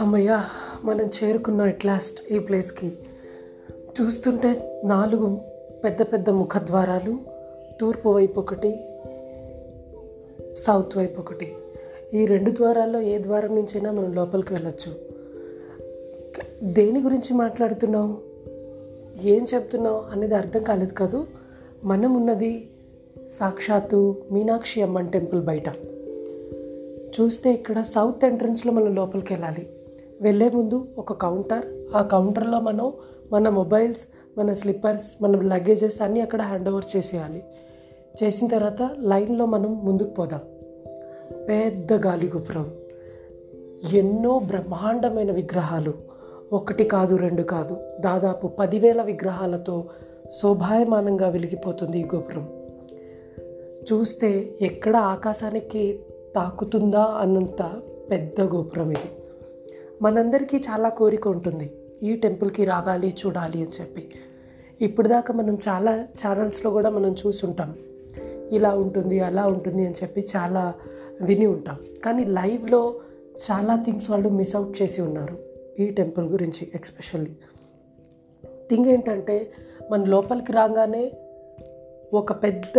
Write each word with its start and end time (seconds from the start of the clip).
అమ్మయ్య 0.00 0.44
మనం 0.84 1.10
చేరుకున్నాం 1.24 1.68
ఎట్ 1.68 1.86
లాస్ట్ 1.86 2.32
ఈ 2.32 2.38
ప్లేస్కి 2.38 2.92
చూస్తుంటే 4.00 4.80
నాలుగు 4.84 5.40
పెద్ద 5.84 6.02
పెద్ద 6.02 6.30
ముఖద్వారాలు 6.30 7.18
తూర్పు 7.80 8.08
వైపు 8.08 8.40
ఒకటి 8.40 8.80
సౌత్ 10.58 10.96
వైపు 10.96 11.20
ఒకటి. 11.20 11.54
ఈ 12.14 12.26
రెండు 12.26 12.50
ద్వారాల్లో 12.50 13.00
ఏ 13.00 13.18
ద్వారం 13.18 13.54
నుంచైనా 13.54 13.92
మనం 13.92 14.12
లోపలికి 14.12 14.52
వెళ్ళొచ్చు. 14.52 14.94
దేని 16.62 17.00
గురించి 17.00 17.34
మాట్లాడుతున్నావు? 17.34 18.18
ఏం 19.22 19.46
చెప్తున్నావు 19.54 20.04
అనేది 20.12 20.34
అర్థం 20.34 20.62
కాలేదు 20.62 20.92
కాదు. 20.92 21.26
మనం 21.84 22.14
ఉన్నది 22.14 22.70
సాక్షాత్తు 23.32 24.16
మీనాక్షి 24.32 24.82
అమ్మన్ 24.82 25.12
టెంపుల్ 25.12 25.42
బయట. 25.42 25.68
చూస్తే 27.20 27.52
ఇక్కడ 27.52 27.82
సౌత్ 27.82 28.24
ఎంట్రన్స్లో 28.24 28.72
మనం 28.72 28.94
లోపలికి 28.94 29.32
వెళ్ళాలి. 29.32 29.68
వెళ్ళే 30.20 30.50
ముందు 30.50 30.88
ఒక 30.98 31.12
కౌంటర్ 31.12 31.96
ఆ 31.96 32.02
కౌంటర్లో 32.02 32.60
మనం 32.60 32.92
మన 33.32 33.48
మొబైల్స్ 33.48 34.04
మన 34.38 34.52
స్లిప్పర్స్ 34.52 35.22
మన 35.22 35.40
లగేజెస్ 35.40 36.02
అన్నీ 36.02 36.20
అక్కడ 36.20 36.42
హ్యాండ్ 36.42 36.68
ఓవర్ 36.68 36.84
చేసేయాలి. 36.96 37.44
చేసిన 38.22 38.48
తర్వాత 38.48 38.90
లైన్లో 38.98 39.46
మనం 39.46 39.86
ముందుకు 39.86 40.08
పోదాం. 40.08 40.40
పెద్ద 41.48 41.92
గాలిగోపురం. 41.92 42.72
ఎన్నో 43.92 44.38
బ్రహ్మాండమైన 44.38 45.32
విగ్రహాలు. 45.32 45.94
ఒకటి 46.52 46.84
కాదు 46.84 47.16
రెండు 47.16 47.42
కాదు. 47.42 47.76
దాదాపు 48.00 48.46
పదివేల 48.46 49.02
విగ్రహాలతో 49.02 49.84
శోభాయమానంగా 50.42 51.28
వెలిగిపోతుంది 51.28 51.98
ఈ 51.98 52.04
గోపురం. 52.04 52.48
చూస్తే 53.92 54.54
ఎక్కడ 54.60 54.96
ఆకాశానికి 54.96 56.00
తాకుతుందా 56.34 57.02
అన్నంత 57.02 57.82
పెద్ద 58.10 58.40
గోపురం 58.40 58.90
ఇది. 58.90 59.19
మనందరికీ 60.02 60.56
చాలా 60.56 60.88
కోరిక 60.88 61.28
ఉంటుంది. 61.28 61.72
ఈ 62.02 62.16
టెంపుల్కి 62.16 62.64
రావాలి 62.64 63.14
చూడాలి 63.26 63.58
అని 63.58 63.70
చెప్పి. 63.80 64.10
ఇప్పుడు 64.80 65.08
దాకా 65.08 65.34
మనం 65.34 65.58
చాలా 65.68 65.96
ఛానల్స్లో 65.96 66.70
కూడా 66.70 66.90
మనం 66.90 67.16
చూసుంటాం. 67.26 67.74
ఇలా 68.52 68.74
ఉంటుంది 68.74 69.20
అలా 69.20 69.46
ఉంటుంది 69.46 69.86
అని 69.86 69.94
చెప్పి 70.02 70.26
చాలా 70.36 70.74
విని 71.22 71.46
ఉంటాం. 71.46 71.76
కానీ 72.04 72.24
లైవ్లో 72.24 72.94
చాలా 73.50 73.82
థింగ్స్ 73.84 74.10
వాళ్ళు 74.10 74.28
మిస్ 74.28 74.56
అవుట్ 74.56 74.82
చేసి 74.82 75.02
ఉన్నారు. 75.02 75.38
ఈ 75.80 75.86
టెంపుల్ 75.86 76.26
గురించి 76.26 76.72
ఎక్స్పెషల్లీ. 76.74 77.30
థింగ్ 78.70 78.86
ఏంటంటే 78.86 79.52
మన 79.90 80.04
లోపలికి 80.04 80.52
రాగానే 80.52 81.12
ఒక 82.14 82.32
పెద్ద 82.32 82.78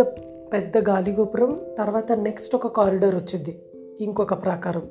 పెద్ద 0.52 0.78
గాలిగోపురం 0.78 1.60
తర్వాత 1.78 2.12
నెక్స్ట్ 2.12 2.54
ఒక 2.54 2.66
కారిడర్ 2.66 3.14
వచ్చింది. 3.14 3.62
ఇంకొక 4.00 4.42
ప్రాకారం. 4.42 4.82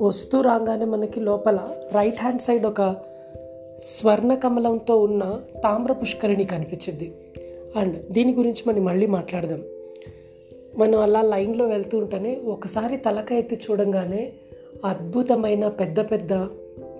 వస్తూ 0.00 0.40
రాగానే 0.40 0.84
మనకి 0.84 1.20
లోపల 1.20 1.68
రైట్ 1.94 2.20
హ్యాండ్ 2.20 2.40
సైడ్ 2.40 2.66
ఒక 2.66 2.96
స్వర్ణ 3.82 4.34
కమలంతో 4.34 5.00
ఉన్న 5.00 5.40
తామ్ర 5.64 5.92
పుష్కరిణి 5.92 6.44
కనిపించింది. 6.44 7.12
అండ్ 7.76 8.12
దీని 8.12 8.34
గురించి 8.34 8.62
మనం 8.66 8.84
మళ్ళీ 8.84 9.06
మాట్లాడదాం. 9.06 9.62
మనం 10.78 11.00
అలా 11.00 11.22
లైన్లో 11.22 11.66
వెళ్తూ 11.66 11.98
ఉంటేనే 11.98 12.40
ఒకసారి 12.46 12.96
తలక 12.96 13.32
ఎత్తి 13.32 13.58
చూడంగానే 13.70 14.32
అద్భుతమైన 14.84 15.68
పెద్ద 15.68 16.00
పెద్ద 16.00 16.32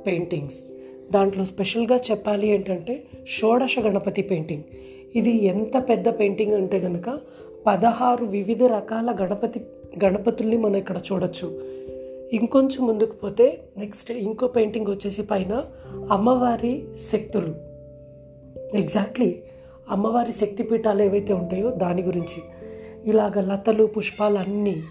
పెయింటింగ్స్ 0.06 0.64
దాంట్లో 1.12 1.44
స్పెషల్గా 1.44 1.96
చెప్పాలి 1.96 2.48
ఏంటంటే 2.48 3.02
షోడశ 3.28 3.76
గణపతి 3.78 4.22
పెయింటింగ్ 4.22 4.62
ఇది 5.16 5.44
ఎంత 5.44 5.88
పెద్ద 5.88 6.08
పెయింటింగ్ 6.08 6.52
అంటే 6.52 6.80
కనుక 6.80 7.18
పదహారు 7.66 8.24
వివిధ 8.24 8.64
రకాల 8.64 9.16
గణపతి 9.20 9.60
గణపతుల్ని 10.04 10.56
మనం 10.56 10.76
ఇక్కడ 10.76 11.00
చూడొచ్చు. 11.12 11.80
ఇంకొంచెం 12.32 12.86
ముందుకు 12.86 13.14
పోతే 13.16 13.62
నెక్స్ట్ 13.78 14.10
ఇంకో 14.10 14.46
పెయింటింగ్ 14.46 14.86
వచ్చేసి 14.86 15.22
పైన 15.22 15.64
అమ్మవారి 16.10 16.84
శక్తులు. 17.00 17.54
ఎగ్జాక్ట్లీ 18.76 19.42
అమ్మవారి 19.90 20.32
శక్తి 20.32 20.62
పీఠాలు 20.62 21.02
ఏవైతే 21.02 21.32
ఉంటాయో 21.32 21.70
దాని 21.70 22.02
గురించి. 22.02 22.42
ఇలాగ 23.06 23.40
లతలు 23.40 23.84
పుష్పాలు 23.84 24.38
అన్నీ 24.38 24.82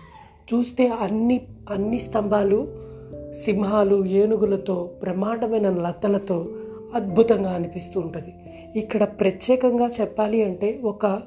చూస్తే 0.53 0.87
అన్ని 0.87 1.47
అన్ని 1.69 1.97
స్తంభాలు 1.97 2.67
సింహాలు 3.31 4.05
ఏనుగులతో 4.05 4.91
బ్రహ్మాండమైన 4.99 5.69
లతలతో 5.69 6.47
అద్భుతంగా 6.95 7.51
అనిపిస్తూ 7.51 7.99
ఉంటుంది. 7.99 8.33
ఇక్కడ 8.79 9.03
ప్రత్యేకంగా 9.03 9.87
చెప్పాలి 10.01 10.43
అంటే 10.43 10.79
ఒక 10.83 11.21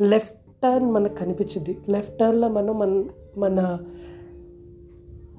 లెఫ్ట్ 0.00 0.36
టర్న్ 0.62 0.92
మనకు 0.92 1.14
కనిపించింది. 1.14 1.78
లెఫ్ట్ 1.88 2.18
టర్న్లో 2.18 2.48
మనం 2.48 2.78
మన 2.78 3.04
మన 3.36 3.78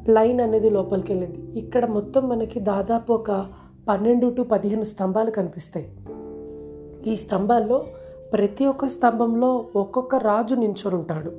లైన్ 0.09 0.41
అనేది 0.41 0.69
లోపలికి 0.69 1.13
వెళ్ళింది 1.13 1.59
ఇక్కడ 1.59 1.85
మొత్తం 1.85 2.29
మనకి 2.29 2.59
దాదాపు 2.59 3.13
ఒక 3.13 3.45
పన్నెండు 3.87 4.27
టు 4.27 4.41
పదిహేను 4.41 4.83
స్తంభాలు 4.83 5.31
కనిపిస్తాయి. 5.31 5.91
ఈ 7.07 7.15
స్తంభాల్లో 7.15 7.85
ప్రతి 8.33 8.65
ఒక్క 8.65 8.87
స్తంభంలో 8.87 9.65
ఒక్కొక్క 9.75 10.15
రాజు 10.15 10.55
నించొని 10.55 10.95
ఉంటాడు 10.95 11.31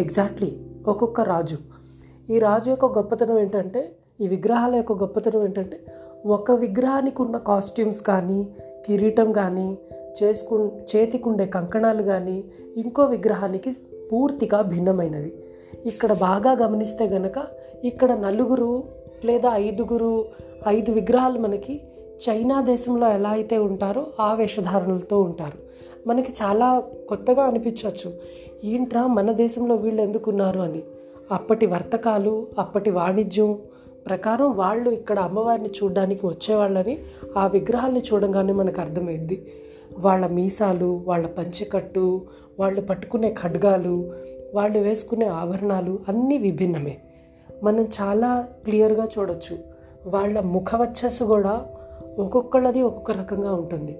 ఎగ్జాక్ట్లీ 0.00 0.56
ఒక్కొక్క 0.88 1.20
రాజు. 1.20 1.56
ఈ 2.30 2.38
రాజు 2.38 2.70
యొక్క 2.70 2.84
గొప్పతనం 2.84 3.38
ఏంటంటే 3.38 3.92
ఈ 4.20 4.26
విగ్రహాల 4.26 4.74
యొక్క 4.74 4.92
గొప్పతనం 4.92 5.44
ఏంటంటే 5.44 5.80
ఒక 6.26 6.50
విగ్రహానికి 6.50 7.22
ఉన్న 7.22 7.36
కాస్ట్యూమ్స్ 7.36 8.02
కానీ 8.02 8.48
కిరీటం 8.86 9.32
కానీ 9.32 9.78
చేసుకు 10.22 10.72
చేతికుండే 10.96 11.46
కంకణాలు 11.46 12.02
కానీ 12.02 12.44
ఇంకో 12.76 13.04
విగ్రహానికి 13.04 13.76
పూర్తిగా 14.12 14.62
భిన్నమైనవి. 14.62 15.32
ఇక్కడ 15.86 16.12
బాగా 16.12 16.66
గమనిస్తే 16.66 17.04
గనక 17.04 17.32
ఇక్కడ 17.84 18.12
నలుగురు 18.12 18.84
లేదా 19.24 19.50
ఐదుగురు 19.54 20.24
ఐదు 20.68 20.92
విగ్రహాలు 20.92 21.38
మనకి 21.38 21.80
చైనా 22.28 22.60
దేశంలో 22.60 23.10
ఎలా 23.10 23.30
అయితే 23.30 23.58
ఉంటారో 23.58 24.06
ఆ 24.20 24.34
వేషధారణలతో 24.34 25.20
ఉంటారు. 25.20 25.58
మనకి 26.08 26.32
చాలా 26.32 26.82
కొత్తగా 27.08 27.42
అనిపించవచ్చు. 27.42 28.12
ఏంట్రా 28.64 29.06
మన 29.06 29.32
దేశంలో 29.32 29.74
వీళ్ళు 29.74 30.02
ఎందుకున్నారు 30.02 30.60
అని. 30.60 30.82
అప్పటి 31.32 31.66
వర్తకాలు 31.66 32.46
అప్పటి 32.58 32.90
వాణిజ్యం 32.90 33.58
ప్రకారం 34.06 34.52
వాళ్ళు 34.52 34.90
ఇక్కడ 34.90 35.18
అమ్మవారిని 35.18 35.68
చూడడానికి 35.68 36.26
వచ్చేవాళ్ళని 36.26 36.98
ఆ 37.38 37.46
విగ్రహాన్ని 37.46 38.02
చూడంగానే 38.12 38.52
మనకు 38.52 38.80
అర్థమైంది 38.80 39.46
వాళ్ళ 39.98 40.26
మీసాలు 40.26 41.04
వాళ్ళ 41.06 41.26
పంచెకట్టు 41.26 42.20
వాళ్ళు 42.58 42.80
పట్టుకునే 42.80 43.34
ఖడ్గాలు 43.42 44.12
వాళ్ళు 44.54 44.78
వేసుకునే 44.78 45.26
ఆభరణాలు 45.26 45.98
అన్నీ 46.08 46.38
విభిన్నమే. 46.38 46.96
మనం 47.62 47.84
చాలా 47.84 48.48
క్లియర్గా 48.64 49.08
చూడొచ్చు. 49.18 49.58
వాళ్ళ 50.06 50.40
ముఖవచ్చస్సు 50.40 51.24
కూడా 51.24 51.66
ఒక్కొక్కళ్ళది 52.18 52.82
ఒక్కొక్క 52.82 53.10
రకంగా 53.10 53.54
ఉంటుంది. 53.54 53.98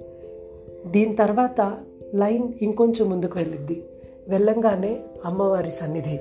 దీని 0.87 1.16
తర్వాత 1.16 1.77
లైన్ 2.15 2.53
ఇంకొంచెం 2.62 3.11
ముందుకు 3.11 3.38
వెళ్ళిద్ది. 3.38 3.84
వెళ్ళంగానే 4.28 5.00
అమ్మవారి 5.25 5.71
సన్నిధి. 5.71 6.21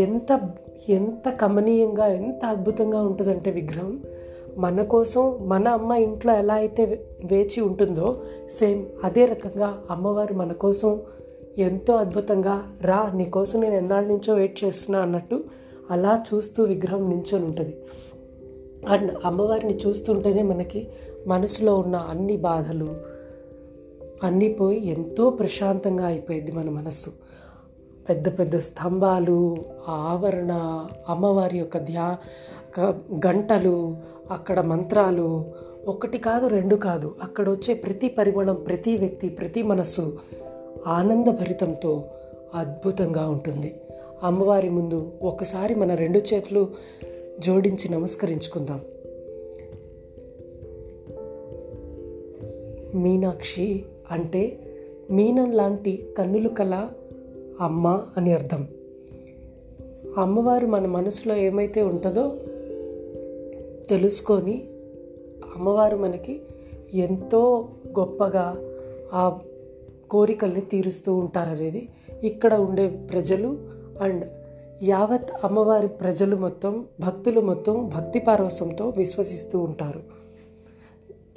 ఎంత 0.00 0.50
ఎంత 0.88 1.28
కమనీయంగా 1.28 2.06
ఎంత 2.06 2.44
అద్భుతంగా 2.44 3.02
ఉంటుందంటే 3.02 3.50
విగ్రహం. 3.50 4.02
మన 4.56 4.82
కోసం 4.82 5.38
మన 5.42 5.68
అమ్మ 5.68 5.92
ఇంట్లో 5.92 6.34
ఎలా 6.34 6.54
అయితే 6.54 7.04
వేచి 7.24 7.60
ఉంటుందో 7.60 8.22
సేమ్ 8.50 8.86
అదే 9.04 9.24
రకంగా 9.24 9.82
అమ్మవారు 9.90 10.34
మన 10.34 10.52
కోసం 10.52 11.00
ఎంతో 11.58 11.96
అద్భుతంగా 11.96 12.62
రా 12.80 13.12
నీకోసం 13.14 13.60
నేను 13.60 13.74
ఎన్నాళ్ళ 13.74 14.08
నుంచో 14.08 14.34
వెయిట్ 14.34 14.64
చేస్తున్నా 14.64 15.00
అన్నట్టు 15.00 15.44
అలా 15.90 16.24
చూస్తూ 16.34 16.64
విగ్రహం 16.64 17.08
నించొని 17.08 17.44
ఉంటుంది. 17.44 17.76
అండ్ 18.88 19.12
అమ్మవారిని 19.24 19.78
చూస్తుంటేనే 19.86 20.42
మనకి 20.42 20.88
మనసులో 21.26 21.78
ఉన్న 21.78 21.96
అన్ని 21.96 22.36
బాధలు 22.36 22.96
అన్నీ 24.22 24.52
పోయి 24.52 24.88
ఎంతో 24.88 25.30
ప్రశాంతంగా 25.30 26.06
అయిపోయింది 26.06 26.52
మన 26.52 26.70
మనస్సు. 26.70 27.10
పెద్ద 28.08 28.38
పెద్ద 28.38 28.56
స్తంభాలు 28.56 29.56
ఆవరణ 29.88 30.84
అమ్మవారి 31.08 31.58
యొక్క 31.58 31.78
ధ్యా 31.78 32.18
గంటలు 33.26 33.96
అక్కడ 34.30 34.60
మంత్రాలు 34.60 35.44
ఒకటి 35.88 36.18
కాదు 36.18 36.46
రెండు 36.46 36.76
కాదు. 36.76 37.14
అక్కడ 37.22 37.50
వచ్చే 37.50 37.74
ప్రతి 37.74 38.08
పరిమాణం 38.08 38.54
ప్రతి 38.54 38.96
వ్యక్తి 38.96 39.28
ప్రతి 39.28 39.62
మనస్సు 39.62 40.18
ఆనందభరితంతో 40.86 42.04
అద్భుతంగా 42.54 43.28
ఉంటుంది. 43.28 43.74
అమ్మవారి 44.22 44.70
ముందు 44.70 45.12
ఒకసారి 45.22 45.74
మన 45.74 45.94
రెండు 45.94 46.18
చేతులు 46.18 46.68
జోడించి 47.40 47.88
నమస్కరించుకుందాం. 47.88 48.80
మీనాక్షి 53.02 53.84
అంటే 54.10 54.58
మీనం 55.10 55.52
లాంటి 55.52 56.06
కన్నులు 56.18 56.48
కల 56.48 56.88
అమ్మ 57.60 58.06
అని 58.16 58.32
అర్థం. 58.32 58.68
అమ్మవారు 60.18 60.66
మన 60.66 60.86
మనసులో 60.86 61.36
ఏమైతే 61.36 61.82
ఉంటుందో 61.82 62.32
తెలుసుకొని 63.88 64.64
అమ్మవారు 65.56 65.96
మనకి 65.96 66.40
ఎంతో 66.94 67.68
గొప్పగా 67.98 68.56
ఆ 69.12 69.38
కోరికల్ని 70.12 70.60
తీరుస్తూ 70.60 71.14
ఉంటారనేది 71.16 71.88
ఇక్కడ 72.22 72.54
ఉండే 72.54 72.86
ప్రజలు. 72.88 73.48
అండ్ 74.02 74.24
యావత్ 74.82 75.30
అమ్మవారి 75.44 75.88
ప్రజలు 75.88 76.36
మొత్తం 76.36 76.84
భక్తులు 77.00 77.40
మొత్తం 77.40 77.90
భక్తి 77.94 78.18
పార్వసంతో 78.18 78.92
విశ్వసిస్తూ 78.96 79.58
ఉంటారు. 79.60 80.02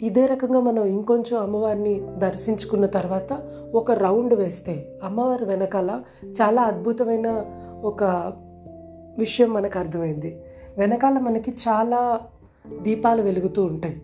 ఇదే 0.01 0.25
రకంగా 0.25 0.59
మనం 0.59 0.85
ఇంకొంచెం 0.85 1.39
అమ్మవారిని 1.39 1.93
దర్శించుకున్న 2.17 2.85
తర్వాత 2.85 3.31
ఒక 3.73 3.91
రౌండ్ 3.91 4.33
వేస్తే 4.33 4.73
అమ్మవారి 5.03 5.45
వెనకాల 5.45 6.01
చాలా 6.27 6.61
అద్భుతమైన 6.61 7.27
ఒక 7.83 8.03
విషయం 9.17 9.53
మనకు 9.53 9.79
అర్థమైంది. 9.79 10.41
వెనకాల 10.77 11.13
మనకి 11.13 11.51
చాలా 11.51 12.01
దీపాలు 12.81 13.21
వెలుగుతూ 13.21 13.63
ఉంటాయి. 13.63 14.01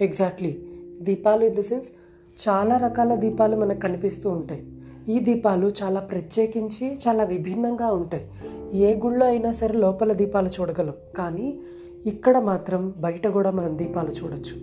ఎగ్జాక్ట్లీ 0.00 0.58
దీపాలు 1.00 1.44
ఇన్ 1.44 1.56
ద 1.56 1.60
సెన్స్ 1.60 1.90
చాలా 2.36 2.76
రకాల 2.76 3.14
దీపాలు 3.14 3.56
మనకు 3.56 3.80
కనిపిస్తూ 3.80 4.30
ఉంటాయి. 4.30 4.66
ఈ 5.08 5.18
దీపాలు 5.18 5.70
చాలా 5.82 6.00
ప్రత్యేకించి 6.00 6.98
చాలా 7.08 7.24
విభిన్నంగా 7.24 7.92
ఉంటాయి. 7.92 8.30
ఏ 8.78 8.94
గుళ్ళో 8.94 9.26
అయినా 9.26 9.52
సరే 9.52 9.74
లోపల 9.74 10.12
దీపాలు 10.12 10.48
చూడగలం. 10.48 10.94
కానీ 11.18 11.58
ఇక్కడ 12.06 12.38
మాత్రం 12.38 12.94
బయట 12.98 13.26
కూడా 13.26 13.50
మనం 13.50 13.78
దీపాలు 13.78 14.10
చూడొచ్చు. 14.10 14.56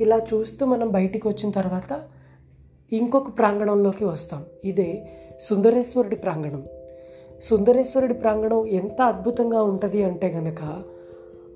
ఇలా 0.00 0.16
చూస్తూ 0.16 0.66
మనం 0.66 0.88
బయటికి 0.88 1.28
వచ్చిన 1.28 1.50
తర్వాత 1.50 2.02
ఇంకొక 2.92 3.38
ప్రాంగణంలోకి 3.38 4.04
వస్తాం. 4.04 4.44
ఇదే 4.64 5.08
సుందరేశ్వరుడి 5.40 6.16
ప్రాంగణం. 6.16 6.62
సుందరేశ్వరుడి 7.42 8.14
ప్రాంగణం 8.14 8.66
ఎంత 8.66 9.02
అద్భుతంగా 9.02 9.62
ఉంటుంది 9.62 10.04
అంటే 10.04 10.28
గనక 10.28 10.82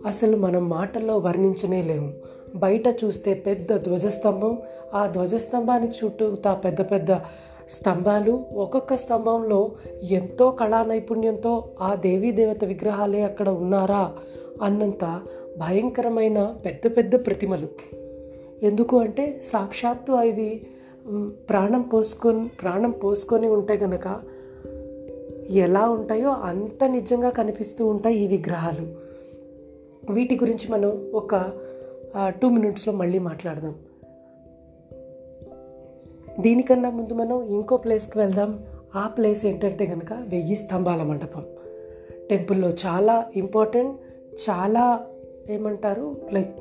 అసలు 0.06 0.36
మనం 0.36 0.68
మాటల్లో 0.68 1.18
వర్ణించనే 1.18 1.82
లేము. 1.82 2.12
బయట 2.58 2.86
చూస్తే 3.04 3.34
పెద్ద 3.34 3.76
ధ్వజస్తంభం. 3.84 4.58
ఆ 4.94 5.06
ధ్వజస్తంభానికి 5.06 5.94
చుట్టూతా 5.98 6.54
పెద్ద 6.54 6.80
పెద్ద 6.80 7.12
స్తంభాలు. 7.70 8.34
ఒక్కొక్క 8.54 8.94
స్తంభంలో 8.94 9.60
ఎంతో 10.10 10.50
కళా 10.50 10.82
నైపుణ్యంతో 10.82 11.52
ఆ 11.80 11.94
దేవీ 11.94 12.30
దేవత 12.30 12.64
విగ్రహాలే 12.64 13.22
అక్కడ 13.22 13.48
ఉన్నారా 13.48 14.12
అన్నంత 14.62 15.04
భయంకరమైన 15.58 16.38
పెద్ద 16.64 16.96
పెద్ద 16.96 17.14
ప్రతిమలు. 17.26 17.68
ఎందుకు 18.62 19.00
అంటే 19.00 19.40
సాక్షాత్తు 19.44 20.12
అవి 20.12 20.48
ప్రాణం 21.48 21.82
పోసుకొని 21.82 22.48
ప్రాణం 22.62 22.90
పోసుకొని 22.90 23.48
ఉంటే 23.48 23.74
గనక 23.74 24.06
ఎలా 25.50 25.84
ఉంటాయో 25.88 26.30
అంత 26.30 26.84
నిజంగా 26.84 27.30
కనిపిస్తూ 27.30 27.86
ఉంటాయి 27.86 28.16
ఈ 28.16 28.26
విగ్రహాలు. 28.26 28.84
వీటి 30.12 30.34
గురించి 30.34 30.66
మనం 30.72 30.90
ఒక 31.14 31.34
టూ 32.16 32.48
మినిట్స్లో 32.48 32.94
మళ్ళీ 32.94 33.18
మాట్లాడదాం. 33.18 33.74
దీనికన్నా 36.40 36.90
ముందు 36.90 37.14
మనం 37.14 37.42
ఇంకో 37.42 37.76
ప్లేస్కి 37.76 38.18
వెళ్దాం. 38.18 38.64
ఆ 38.96 39.08
ప్లేస్ 39.08 39.46
ఏంటంటే 39.46 39.86
కనుక 39.86 40.12
వెయ్యి 40.12 40.56
స్తంభాల 40.56 41.02
మండపం 41.02 41.44
టెంపుల్లో 42.30 42.68
చాలా 42.68 43.26
ఇంపార్టెంట్ 43.36 43.96
చాలా 44.50 45.06
ఏమంటారు 45.50 46.16
లైక్ 46.32 46.56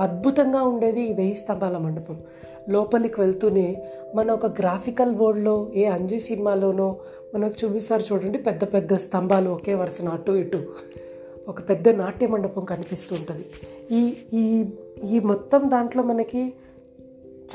అద్భుతంగా 0.00 0.62
ఉండేది 0.62 1.00
ఈ 1.00 1.12
వెయ్యి 1.12 1.34
స్తంభాల 1.34 1.78
మండపం 1.78 2.22
లోపలికి 2.68 3.20
వెళ్తూనే 3.20 3.82
మన 4.14 4.30
ఒక 4.30 4.46
గ్రాఫికల్ 4.46 5.14
వరల్డ్లో 5.14 5.70
ఏ 5.74 5.84
అంజీ 5.84 6.18
సినిమాలోనో 6.18 6.96
మనకు 7.34 7.54
చూపిస్తారు 7.64 8.02
చూడండి 8.12 8.38
పెద్ద 8.38 8.64
పెద్ద 8.64 8.94
స్తంభాలు 8.94 9.50
ఒకే 9.50 9.74
వరుసన 9.74 10.08
అటు 10.08 10.32
ఇటు. 10.32 10.66
ఒక 11.48 11.68
పెద్ద 11.68 11.88
నాట్య 11.88 12.26
మండపం 12.26 12.64
కనిపిస్తూ 12.64 13.16
ఉంటుంది. 13.16 13.44
ఈ 13.90 14.16
ఈ 14.34 14.64
ఈ 15.04 15.18
మొత్తం 15.18 15.70
దాంట్లో 15.70 16.02
మనకి 16.02 16.52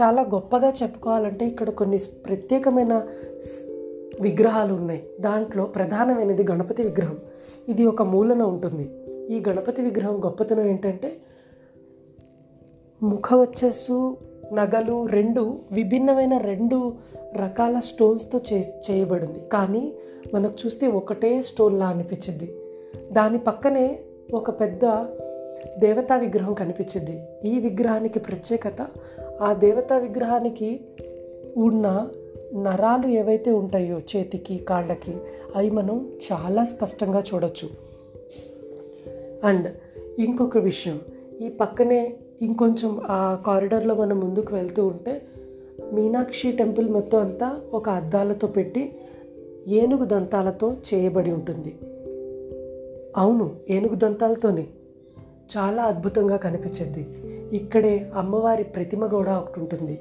చాలా 0.01 0.21
గొప్పగా 0.21 0.73
చెప్పుకోవాలంటే 0.83 1.45
ఇక్కడ 1.45 1.69
కొన్ని 1.69 1.97
ప్రత్యేకమైన 1.97 3.07
స్- 3.39 3.75
విగ్రహాలు 4.21 4.73
ఉన్నాయి. 4.73 5.03
దాంట్లో 5.19 5.63
ప్రధానమైనది 5.63 6.43
గణపతి 6.43 6.83
విగ్రహం. 6.83 7.17
ఇది 7.69 7.85
ఒక 7.85 8.01
మూలన 8.01 8.41
ఉంటుంది. 8.41 8.89
ఈ 9.35 9.43
గణపతి 9.49 9.81
విగ్రహం 9.81 10.25
గొప్పతనం 10.25 10.65
ఏంటంటే 10.65 11.17
ముఖవచ్చస్సు 13.03 14.17
నగలు 14.53 15.05
రెండు 15.05 15.59
విభిన్నమైన 15.71 16.38
రెండు 16.38 16.93
రకాల 17.35 17.79
స్టోన్స్తో 17.79 18.41
చే 18.53 18.81
చేయబడింది. 18.91 19.39
కానీ 19.53 19.93
మనకు 20.33 20.53
చూస్తే 20.65 20.88
ఒకటే 20.88 21.41
స్టోన్లా 21.41 21.88
అనిపించింది. 21.88 22.55
దాని 23.11 23.38
పక్కనే 23.38 23.99
ఒక 24.33 24.59
పెద్ద 24.59 24.85
దేవతా 25.80 26.16
విగ్రహం 26.16 26.54
కనిపించింది. 26.54 27.19
ఈ 27.45 27.60
విగ్రహానికి 27.60 28.19
ప్రత్యేకత 28.19 28.88
ఆ 29.42 29.54
దేవతా 29.54 29.98
విగ్రహానికి 29.98 30.80
ఉన్న 31.57 32.10
నరాలు 32.56 33.07
ఏవైతే 33.07 33.51
ఉంటాయో 33.51 34.00
చేతికి 34.00 34.57
కాళ్ళకి 34.57 35.18
అవి 35.56 35.69
మనం 35.69 36.12
చాలా 36.31 36.63
స్పష్టంగా 36.63 37.24
చూడొచ్చు. 37.33 37.69
అండ్ 39.44 39.75
ఇంకొక 40.19 40.57
విషయం 40.57 41.00
ఈ 41.42 41.50
పక్కనే 41.50 42.13
ఇంకొంచెం 42.42 43.01
ఆ 43.06 43.44
కారిడార్లో 43.48 43.95
మనం 43.95 44.19
ముందుకు 44.19 44.56
వెళ్తూ 44.56 44.88
ఉంటే 44.88 45.22
మీనాక్షి 45.94 46.51
టెంపుల్ 46.51 46.89
మొత్తం 46.89 47.19
అంతా 47.19 47.62
ఒక 47.74 47.89
అద్దాలతో 47.89 48.48
పెట్టి 48.48 48.95
ఏనుగు 49.68 50.06
దంతాలతో 50.06 50.74
చేయబడి 50.74 51.31
ఉంటుంది. 51.31 51.75
అవును 53.18 53.56
ఏనుగు 53.69 53.95
దంతాలతోనే. 53.95 54.68
చాలా 55.57 55.83
అద్భుతంగా 55.83 56.38
కనిపించింది. 56.38 57.07
ఇక్కడే 57.57 58.12
అమ్మవారి 58.15 58.63
ప్రతిమ 58.63 59.06
కూడా 59.06 59.38
ఒకటి 59.38 59.59
ఉంటుంది. 59.59 60.00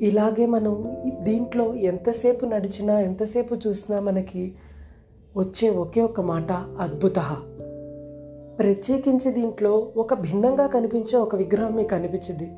ఇలాగే 0.00 0.46
మనం 0.46 0.96
దీంట్లో 1.20 1.74
ఎంతసేపు 1.74 2.46
నడిచినా 2.46 3.00
ఎంతసేపు 3.00 3.54
చూసినా 3.54 4.00
మనకి 4.00 4.54
వచ్చే 5.36 5.68
ఒకే 5.68 6.00
ఒక 6.00 6.20
మాట 6.20 6.52
అద్భుత. 6.52 7.18
ప్రత్యేకించి 8.58 9.32
దీంట్లో 9.32 9.92
ఒక 9.96 10.14
భిన్నంగా 10.14 10.66
కనిపించే 10.66 11.18
ఒక 11.18 11.36
విగ్రహం 11.36 11.74
మీకు 11.74 11.88
కనిపించింది 11.88 12.52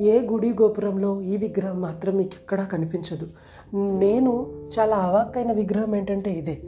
ఏ 0.00 0.20
గుడి 0.20 0.50
గోపురంలో 0.50 1.20
ఈ 1.20 1.36
విగ్రహం 1.36 1.80
మాత్రం 1.80 2.16
మీకు 2.16 2.30
ఎక్కడా 2.42 2.64
కనిపించదు. 2.64 3.26
నేను 3.74 4.46
చాలా 4.78 4.96
అవాక్కైన 4.96 5.52
విగ్రహం 5.52 5.96
ఏంటంటే 5.96 6.30
ఇదే. 6.30 6.58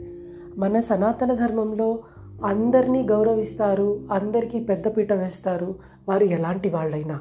మన 0.57 0.79
సనాతన 0.79 1.33
ధర్మంలో 1.33 1.99
అందరినీ 2.45 3.03
గౌరవిస్తారు 3.03 4.01
అందరికీ 4.11 4.59
పెద్దపీట 4.59 5.13
వేస్తారు. 5.13 5.75
వారు 6.09 6.23
ఎలాంటి 6.23 6.69
వాళ్ళైనా. 6.69 7.19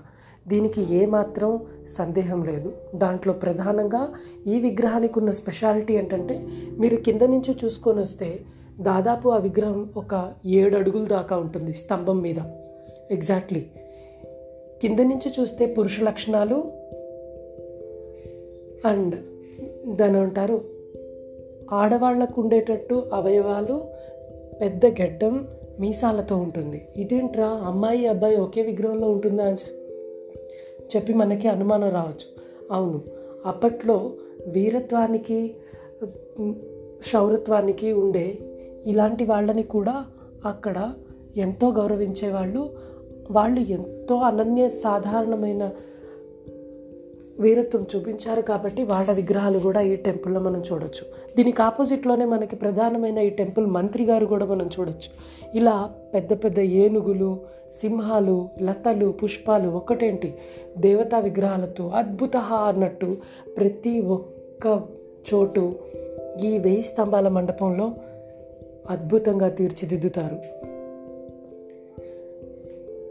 దీనికి 0.48 0.94
ఏమాత్రం 0.94 1.60
సందేహం 1.88 2.44
లేదు. 2.44 2.72
దాంట్లో 2.94 3.32
ప్రధానంగా 3.32 4.12
ఈ 4.46 4.60
విగ్రహానికి 4.60 5.18
ఉన్న 5.18 5.30
స్పెషాలిటీ 5.30 5.94
ఏంటంటే 5.94 6.46
మీరు 6.78 6.96
కింద 6.96 7.22
నుంచి 7.22 7.56
చూసుకొని 7.64 8.00
వస్తే 8.00 8.40
దాదాపు 8.80 9.28
ఆ 9.28 9.36
విగ్రహం 9.36 9.90
ఒక 9.96 10.32
ఏడు 10.46 10.76
అడుగుల 10.76 11.04
దాకా 11.04 11.36
ఉంటుంది 11.36 11.72
స్తంభం 11.72 12.20
మీద. 12.20 12.36
ఎగ్జాక్ట్లీ 13.10 13.66
కింద 14.82 14.98
నుంచి 14.98 15.32
చూస్తే 15.40 15.66
పురుష 15.66 16.00
లక్షణాలు 16.02 16.54
అండ్ 18.86 19.14
దాని 19.96 20.18
అంటారు 20.18 20.60
ఆడవాళ్ళకు 21.72 22.42
ఉండేటట్టు 22.42 23.02
అవయవాలు 23.12 23.84
పెద్ద 24.60 24.86
గెడ్డం 24.86 25.46
మీసాలతో 25.80 26.36
ఉంటుంది. 26.36 26.88
ఇదేంట్రా? 26.96 27.46
అమ్మాయి 27.46 28.06
అబ్బాయి 28.06 28.36
ఒకే 28.36 28.62
విగ్రహంలో 28.62 29.10
ఉంటుందా 29.10 29.44
అని 29.44 29.56
చెప్పి 30.96 31.12
మనకి 31.12 31.48
అనుమానం 31.48 31.88
రావచ్చు. 31.88 32.40
అవును. 32.72 33.00
అప్పట్లో 33.46 34.12
వీరత్వానికి 34.48 35.54
శౌరత్వానికి 37.12 37.92
ఉండే 37.92 38.38
ఇలాంటి 38.86 39.24
వాళ్ళని 39.24 39.62
కూడా 39.62 40.04
అక్కడ 40.44 40.94
ఎంతో 41.36 41.70
గౌరవించేవాళ్ళు. 41.70 42.70
వాళ్ళు 43.30 43.60
ఎంతో 43.60 44.16
అనన్య 44.16 44.68
సాధారణమైన 44.68 45.70
వీరత్వం 47.40 47.86
చూపించారు 47.96 48.42
కాబట్టి 48.42 48.84
వాళ్ళ 48.84 49.12
విగ్రహాలు 49.12 49.58
కూడా 49.58 49.80
ఈ 49.80 49.96
టెంపుల్లో 49.96 50.40
మనం 50.40 50.62
చూడొచ్చు. 50.72 51.36
దీనికి 51.36 51.62
ఆపోజిట్లోనే 51.62 52.24
మనకి 52.24 52.56
ప్రధానమైన 52.56 53.18
ఈ 53.18 53.30
టెంపుల్ 53.30 53.66
మంత్రి 53.66 54.04
గారు 54.04 54.26
కూడా 54.26 54.46
మనం 54.46 54.70
చూడొచ్చు. 54.80 55.10
ఇలా 55.54 55.90
పెద్ద 56.14 56.32
పెద్ద 56.32 56.58
ఏనుగులు 56.58 57.38
సింహాలు 57.72 58.48
లతలు 58.62 59.06
పుష్పాలు 59.06 59.68
ఒక్కటేంటి? 59.68 60.34
దేవతా 60.78 61.18
విగ్రహాలతో 61.18 61.88
అద్భుత 61.88 62.36
అన్నట్టు 62.36 63.16
ప్రతి 63.56 64.00
ఒక్క 64.00 64.82
చోటు 65.34 65.74
ఈ 66.44 66.58
వెయ్యి 66.58 66.82
స్తంభాల 66.82 67.28
మండపంలో 67.28 67.92
అద్భుతంగా 68.90 69.48
తీర్చిదిద్దుతారు. 69.48 70.58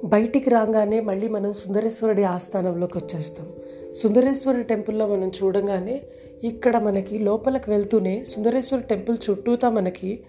బయటికి 0.06 0.50
రాగానే 0.50 1.00
మళ్ళీ 1.00 1.28
మనం 1.28 1.54
సుందరేశ్వరుడి 1.54 2.24
ఆస్థానంలోకి 2.24 2.98
వచ్చేస్తాం. 2.98 3.48
సుందరేశ్వర 3.96 4.62
టెంపుల్లో 4.62 5.08
మనం 5.08 5.32
చూడగానే 5.44 6.02
ఇక్కడ 6.44 6.78
మనకి 6.78 7.20
లోపలికి 7.20 7.70
వెళ్తూనే 7.70 8.24
సుందరేశ్వర 8.24 8.80
టెంపుల్ 8.80 9.18
చుట్టూతా 9.30 9.70
మనకి 9.70 10.20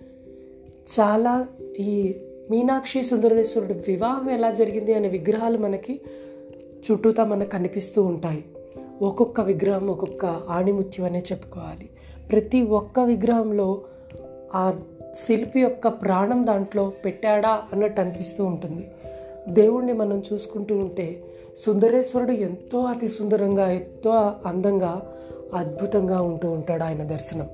చాలా 1.01 1.47
ఈ 1.79 2.15
మీనాక్షి 2.51 3.03
సుందరేశ్వరుడు 3.03 3.73
వివాహం 3.73 4.31
ఎలా 4.31 4.51
జరిగింది 4.51 4.95
అనే 4.95 5.09
విగ్రహాలు 5.09 5.59
మనకి 5.59 6.01
చుట్టూతా 6.91 7.25
మనకు 7.25 7.49
కనిపిస్తూ 7.49 8.03
ఉంటాయి. 8.03 8.45
ఒక్కొక్క 9.03 9.41
విగ్రహం 9.41 9.89
ఒక్కొక్క 9.89 10.25
ఆణిముత్యం 10.25 11.07
అనే 11.07 11.19
చెప్పుకోవాలి. 11.19 11.89
ప్రతి 12.31 12.63
ఒక్క 12.63 13.01
విగ్రహంలో 13.01 13.81
ఆ 14.55 14.81
శిల్పి 15.15 15.61
యొక్క 15.61 15.89
ప్రాణం 15.89 16.47
దాంట్లో 16.47 16.93
పెట్టాడా 17.05 17.63
అన్నట్టు 17.73 18.01
అనిపిస్తూ 18.01 18.45
ఉంటుంది. 18.45 18.89
దేవుణ్ణి 19.49 19.93
మనం 19.93 20.23
చూసుకుంటూ 20.33 20.77
ఉంటే 20.77 21.23
సుందరేశ్వరుడు 21.57 22.33
ఎంతో 22.33 22.81
అతి 22.81 23.09
సుందరంగా 23.09 23.71
ఎంతో 23.71 24.11
అందంగా 24.47 25.13
అద్భుతంగా 25.55 26.23
ఉంటూ 26.23 26.51
ఉంటాడు 26.51 26.83
ఆయన 26.83 27.03
దర్శనం. 27.03 27.47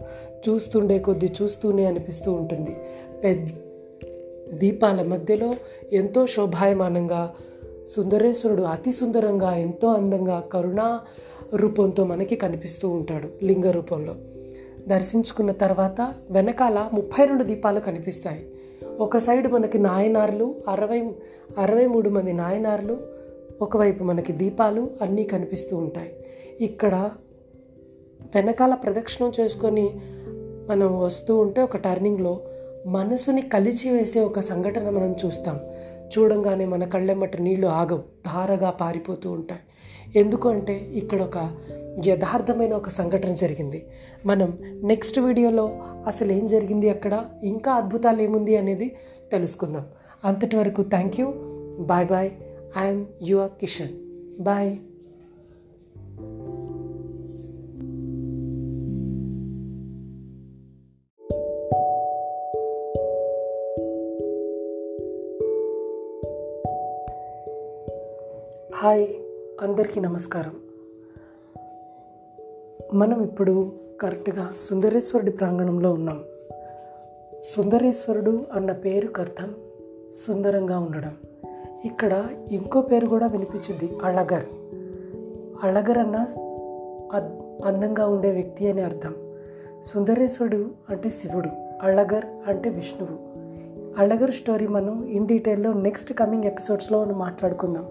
చూస్తుండే 0.49 0.99
కొద్ది 0.99 1.33
చూస్తూనే 1.43 1.85
అనిపిస్తూ 1.85 2.33
ఉంటుంది. 2.33 2.77
పెద్ద 3.25 3.51
దీపాల 4.59 5.03
మధ్యలో 5.03 5.55
ఎంతో 5.93 6.27
శోభాయమానంగా 6.27 7.35
సుందరేశ్వరుడు 7.97 8.63
అతి 8.63 8.93
సుందరంగా 8.93 9.55
ఎంతో 9.57 9.89
అందంగా 9.89 10.41
కరుణా 10.53 11.01
రూపంతో 11.57 12.05
మనకి 12.05 12.37
కనిపిస్తూ 12.37 12.89
ఉంటాడు 12.89 13.45
లింగ 13.45 13.71
రూపంలో 13.71 14.15
దర్శించుకున్న 14.89 15.53
తర్వాత 15.53 16.15
వెనకాల 16.31 16.89
ముప్పై 16.95 17.25
రెండు 17.25 17.45
దీపాలు 17.45 17.81
కనిపిస్తాయి. 17.81 18.47
ఒక 19.01 19.19
సైడ్ 19.19 19.49
మనకి 19.49 19.79
నాయనార్లు 19.79 20.55
అరవై 20.69 21.11
అరవై 21.59 21.87
మూడు 21.87 22.11
మంది 22.11 22.33
నాయనార్లు 22.33 22.97
ఒకవైపు 23.63 24.05
మనకి 24.05 24.33
దీపాలు 24.33 24.91
అన్నీ 25.03 25.25
కనిపిస్తూ 25.25 25.77
ఉంటాయి. 25.77 26.17
ఇక్కడ 26.61 27.11
వెనకాల 28.35 28.75
ప్రదక్షిణం 28.75 29.33
చేసుకొని 29.41 30.01
మనం 30.69 31.01
వస్తూ 31.01 31.39
ఉంటే 31.39 31.63
ఒక 31.63 31.77
టర్నింగ్లో 31.77 32.41
మనసుని 32.87 33.43
కలిచి 33.43 33.91
వేసే 33.91 34.21
ఒక 34.21 34.41
సంఘటన 34.41 34.91
మనం 34.91 35.17
చూస్తాం. 35.27 35.61
చూడంగానే 36.19 36.65
మన 36.65 36.85
కళ్ళెమ్మట 36.85 37.37
నీళ్ళు 37.37 37.67
ఆగవు 37.67 37.99
ధారగా 37.99 38.71
పారిపోతూ 38.71 39.31
ఉంటాయి. 39.31 39.61
ఎందుకు 40.17 40.49
అంటే 40.49 40.91
ఇక్కడ 40.93 41.23
ఒక 41.23 41.51
యథార్థమైన 42.07 42.75
ఒక 42.75 42.89
సంఘటన 42.89 43.35
జరిగింది. 43.35 43.87
మనం 44.27 44.59
నెక్స్ట్ 44.85 45.19
వీడియోలో 45.19 45.79
అసలు 46.07 46.33
ఏం 46.33 46.47
జరిగింది 46.47 46.91
అక్కడ 46.91 47.25
ఇంకా 47.43 47.73
అద్భుతాలు 47.73 48.23
ఏముంది 48.23 48.57
అనేది 48.57 48.97
తెలుసుకుందాం. 49.33 49.87
అంతటి 50.25 50.57
వరకు 50.57 50.83
thank 50.83 51.21
you 51.21 51.33
bye 51.81 52.07
bye 52.07 52.31
I'm 52.79 53.05
your 53.23 53.51
Kishan 53.61 53.89
bye 54.41 54.77
అందరికీ 69.85 70.01
నమస్కారం. 70.01 70.53
మనం 72.95 73.25
ఇప్పుడు 73.25 73.73
కరెక్ట్గా 74.01 74.53
సుందరేశ్వరుడి 74.57 75.31
ప్రాంగణంలో 75.31 75.93
ఉన్నాం. 75.93 76.23
సుందరేశ్వరుడు 77.45 78.45
అన్న 78.53 78.73
పేరుకు 78.73 79.21
అర్థం 79.21 79.55
సుందరంగా 80.27 80.79
ఉండడం. 80.79 81.13
ఇక్కడ 81.85 82.27
ఇంకో 82.51 82.81
పేరు 82.81 83.07
కూడా 83.07 83.27
వినిపించింది 83.27 83.99
అళగర్. 84.03 84.45
అళగర్ 85.65 85.99
అన్న 85.99 86.27
అందంగా 87.65 88.07
ఉండే 88.07 88.31
వ్యక్తి 88.31 88.71
అని 88.71 88.81
అర్థం. 88.81 89.15
సుందరేశ్వరుడు 89.87 90.71
అంటే 90.91 91.11
శివుడు 91.11 91.49
అళగర్ 91.83 92.25
అంటే 92.25 92.71
విష్ణువు. 92.71 93.19
అళగర్ 93.99 94.31
స్టోరీ 94.31 94.67
మనం 94.67 95.07
ఇన్ 95.07 95.27
డీటెయిల్లో 95.27 95.73
నెక్స్ట్ 95.73 96.13
కమింగ్ 96.13 96.45
ఎపిసోడ్స్లో 96.45 97.05
మనం 97.05 97.19
మాట్లాడుకుందాం. 97.19 97.87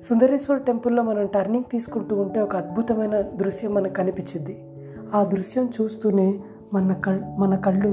సుందరేశ్వర 0.00 0.56
టెంపుల్లో 0.56 1.02
మనం 1.02 1.26
టర్నింగ్ 1.26 1.64
తీసుకుంటూ 1.70 2.16
ఉంటే 2.16 2.40
ఒక 2.40 2.56
అద్భుతమైన 2.56 3.20
దృశ్యం 3.20 3.74
మనకు 3.74 3.92
కనిపించింది. 3.92 4.64
ఆ 5.14 5.24
దృశ్యం 5.24 5.70
చూస్తూనే 5.80 6.40
మన 6.74 6.92
కళ్ 6.92 7.20
మన 7.38 7.56
కళ్ళు 7.56 7.88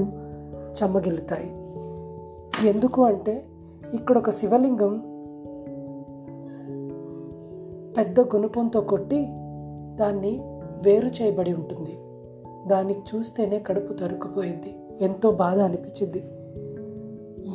చెమ్మగిలుతాయి 0.82 1.50
ఎందుకు 2.68 3.04
అంటే 3.04 3.44
ఇక్కడ 3.94 4.18
ఒక 4.18 4.30
శివలింగం 4.30 4.98
పెద్ద 7.96 8.20
గుణపంతో 8.20 8.80
కొట్టి 8.80 9.26
దాన్ని 9.94 10.40
వేరు 10.84 11.06
చేయబడి 11.06 11.52
ఉంటుంది. 11.52 11.98
దానికి 12.68 13.16
చూస్తేనే 13.16 13.58
కడుపు 13.58 13.92
తరుక్కుపోయింది. 13.92 14.76
ఎంతో 15.00 15.30
బాధ 15.30 15.58
అనిపించింది. 15.58 16.22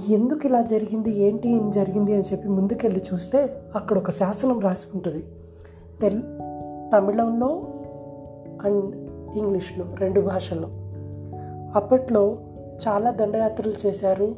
ఎందుకు 0.10 0.46
ఇలా 0.46 0.62
జరిగింది? 0.62 1.20
ఏంటి 1.20 1.50
ఏం 1.50 1.70
జరిగింది 1.70 2.14
అని 2.14 2.24
చెప్పి 2.24 2.48
ముందుకెళ్ళి 2.48 3.02
చూస్తే 3.14 3.62
అక్కడ 3.76 3.98
ఒక 3.98 4.10
శాసనం 4.10 4.60
రాసి 4.60 4.88
ఉంటుంది. 4.94 5.26
తెల్ 6.02 6.22
తమిళంలో 6.94 7.64
అండ్ 8.62 8.96
ఇంగ్లీష్లో 9.38 9.86
రెండు 10.00 10.22
భాషల్లో. 10.22 10.68
అప్పట్లో 11.76 12.38
చాలా 12.88 13.12
దండయాత్రలు 13.12 13.74
చేశారు 13.86 14.36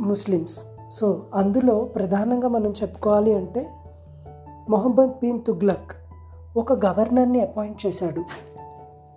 ముస్లిమ్స్. 0.00 0.64
సో 0.90 1.22
అందులో 1.34 1.84
ప్రధానంగా 1.84 2.48
మనం 2.48 2.70
చెప్పుకోవాలి 2.82 3.34
అంటే 3.34 3.70
మొహమ్మద్ 4.70 5.10
బిన్ 5.10 5.42
తుగ్లక్ 5.42 5.92
ఒక 6.56 6.86
గవర్నర్ని 6.86 7.40
అపాయింట్ 7.40 7.86
చేశాడు. 7.86 8.24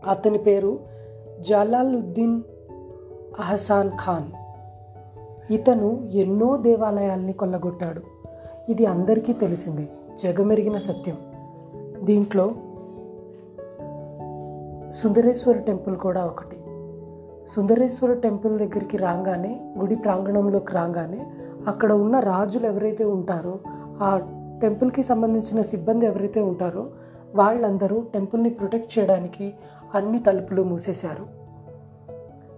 అతని 0.07 0.38
పేరు 0.38 0.79
జలాలుద్దీన్ 1.39 2.41
అహసాన్ 3.39 3.91
ఖాన్. 4.06 4.32
ఇతను 5.53 6.10
ఎన్నో 6.12 6.58
దేవాలయాల్ని 6.58 7.34
కొల్లగొట్టాడు. 7.34 8.01
ఇది 8.70 8.86
అందరికీ 8.86 9.34
తెలిసిందే. 9.34 9.88
జగమెరిగిన 10.24 10.77
సత్యం. 10.77 11.17
దీంట్లో 12.03 12.51
సుందరేశ్వర 14.91 15.58
టెంపుల్ 15.58 15.96
కూడా 15.96 16.25
ఒకటి. 16.25 16.58
సుందరేశ్వర 17.48 18.13
టెంపుల్ 18.13 18.60
దగ్గరికి 18.60 18.98
రాగానే 18.98 19.74
గుడి 19.79 19.96
ప్రాంగణంలోకి 19.96 20.74
రాగానే 20.74 21.27
అక్కడ 21.67 21.94
ఉన్న 21.94 22.20
రాజులు 22.20 22.65
ఎవరైతే 22.67 23.03
ఉంటారో 23.03 23.60
ఆ 24.01 24.17
టెంపుల్కి 24.62 25.03
సంబంధించిన 25.03 25.62
సిబ్బంది 25.62 26.06
ఎవరైతే 26.06 26.41
ఉంటారో 26.41 26.88
వాళ్ళందరూ 27.36 28.03
టెంపుల్ని 28.13 28.50
ప్రొటెక్ట్ 28.50 29.00
చేయడానికి 29.00 29.53
అన్ని 29.96 30.20
తలుపులు 30.20 30.63
మూసేశారు. 30.63 31.37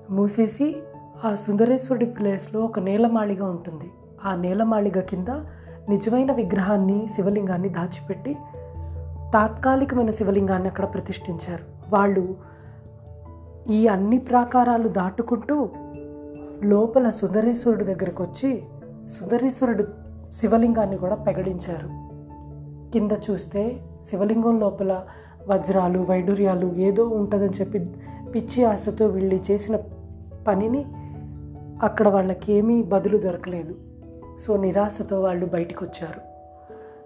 మూసేసి 0.09 0.75
ఆ 1.25 1.35
సుందరేశ్వరుడి 1.35 2.05
ప్లేస్లో 2.05 2.61
ఒక 2.61 2.79
నేలమాళిగ 2.79 3.43
ఉంటుంది. 3.43 3.91
ఆ 4.25 4.35
నేలమాళిగ 4.35 4.99
కింద 4.99 5.27
నిజమైన 5.89 6.31
విగ్రహాన్ని 6.31 7.07
శివలింగాన్ని 7.15 7.69
దాచిపెట్టి 7.69 8.33
తాత్కాలికమైన 9.33 10.11
శివలింగాన్ని 10.11 10.69
అక్కడ 10.69 10.93
ప్రతిష్ఠించారు. 10.93 11.93
వాళ్ళు 11.93 12.35
ఈ 13.69 13.87
అన్ని 13.87 14.17
ప్రాకారాలు 14.17 14.87
దాటుకుంటూ 14.87 15.69
లోపల 16.63 17.09
సుందరేశ్వరుడి 17.09 17.83
దగ్గరకు 17.83 18.23
వచ్చి 18.23 18.63
సుందరేశ్వరుడు 19.19 19.87
శివలింగాన్ని 20.31 20.97
కూడా 20.97 21.15
పెగడించారు. 21.15 22.09
కింద 22.91 23.11
చూస్తే 23.31 23.81
శివలింగం 24.09 24.59
లోపల 24.59 25.01
వజ్రాలు 25.47 25.99
వైడూర్యాలు 25.99 26.73
ఏదో 26.77 27.07
ఉంటుందని 27.07 27.59
చెప్పి 27.61 27.79
పిచ్చి 28.35 28.63
ఆశతో 28.63 29.07
వీళ్ళు 29.07 29.35
చేసిన 29.35 29.75
పనిని 30.47 30.85
అక్కడ 31.83 32.07
వాళ్ళకి 32.07 32.53
ఏమీ 32.53 32.83
బదులు 32.83 33.17
దొరకలేదు. 33.17 33.75
సో 34.39 34.57
నిరాశతో 34.57 35.21
వాళ్ళు 35.21 35.45
బయటకు 35.45 35.85
వచ్చారు 35.85 36.29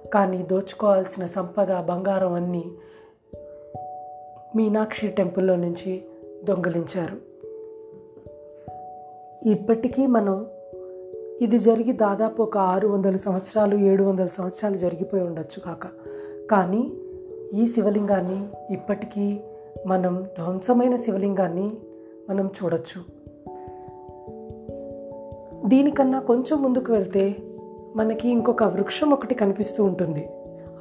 కానీ 0.10 0.38
దోచుకోవాల్సిన 0.38 1.26
సంపద 1.26 1.80
బంగారం 1.80 2.34
అన్నీ 2.34 2.72
మీనాక్షి 4.56 5.08
టెంపుల్లో 5.08 5.56
నుంచి 5.56 6.06
దొంగలించారు. 6.44 7.18
ఇప్పటికీ 9.50 10.08
మనం 10.08 10.46
ఇది 11.42 11.60
జరిగి 11.60 11.92
దాదాపు 11.92 12.44
ఒక 12.44 12.58
ఆరు 12.58 12.88
వందల 12.88 13.16
సంవత్సరాలు 13.16 13.76
ఏడు 13.76 14.04
వందల 14.04 14.28
సంవత్సరాలు 14.28 14.78
జరిగిపోయి 14.78 15.24
ఉండొచ్చు 15.24 15.60
కాక. 15.60 15.88
కానీ 16.52 16.94
ఈ 17.54 17.68
శివలింగాన్ని 17.68 18.74
ఇప్పటికీ 18.74 19.40
మనం 19.88 20.26
ధ్వంసమైన 20.38 20.96
శివలింగాన్ని 20.96 21.72
మనం 22.30 22.50
చూడొచ్చు. 22.64 23.23
దీనికన్నా 25.66 26.20
కొంచెం 26.20 26.62
ముందుకు 26.64 26.94
వెళ్తే 26.94 27.36
మనకి 27.96 28.30
ఇంకొక 28.30 28.64
వృక్షం 28.64 29.10
ఒకటి 29.10 29.36
కనిపిస్తూ 29.36 29.84
ఉంటుంది. 29.84 30.30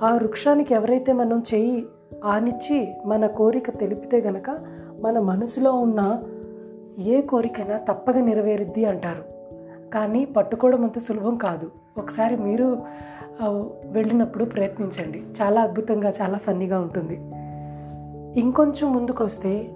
ఆ 0.02 0.14
వృక్షానికి 0.14 0.74
ఎవరైతే 0.74 1.12
మనం 1.12 1.42
చేయి 1.54 1.86
ఆనిచ్చి 2.24 2.94
మన 3.06 3.26
కోరిక 3.26 3.70
తెలిపితే 3.70 4.20
గనక 4.20 4.50
మన 5.00 5.18
మనసులో 5.18 5.72
ఉన్న 5.72 6.22
ఏ 6.98 7.20
కోరికైనా 7.20 7.76
తప్పక 7.76 8.16
నెరవేరుద్ది 8.16 8.84
అంటారు. 8.84 9.24
కానీ 9.90 10.24
పట్టుకోవడం 10.24 10.82
అంత 10.82 10.98
సులభం 10.98 11.36
కాదు. 11.36 11.70
ఒకసారి 11.98 12.36
మీరు 12.36 12.82
వెళ్ళినప్పుడు 13.90 14.44
ప్రయత్నించండి. 14.44 15.22
చాలా 15.42 15.60
అద్భుతంగా 15.60 16.12
చాలా 16.22 16.38
ఫన్నీగా 16.38 16.80
ఉంటుంది. 16.80 17.14
ఇంకొంచెం 18.40 18.94
ముందుకు 18.94 19.24
వస్తే 19.24 19.70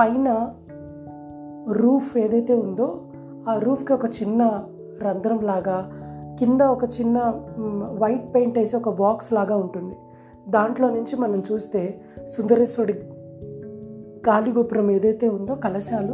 పైన 0.00 0.54
రూఫ్ 1.72 2.16
ఏదైతే 2.16 2.54
ఉందో 2.54 3.05
ఆ 3.48 3.58
రూఫ్కి 3.58 3.92
ఒక 3.92 4.04
చిన్న 4.04 4.64
రంధ్రం 5.02 5.40
లాగా 5.42 5.92
కింద 6.38 6.60
ఒక 6.60 6.84
చిన్న 6.84 7.18
వైట్ 7.98 8.34
పెయింట్ 8.34 8.58
వేసి 8.58 8.76
ఒక 8.76 8.88
బాక్స్ 8.88 9.32
లాగా 9.32 9.56
ఉంటుంది. 9.56 9.94
దాంట్లో 10.48 10.90
నుంచి 10.90 11.16
మనం 11.16 11.42
చూస్తే 11.52 12.00
సుందరేశ్వరుడి 12.36 12.92
గాలిగోపురం 14.28 14.90
ఏదైతే 14.90 15.28
ఉందో 15.28 15.54
కలశాలు 15.54 16.12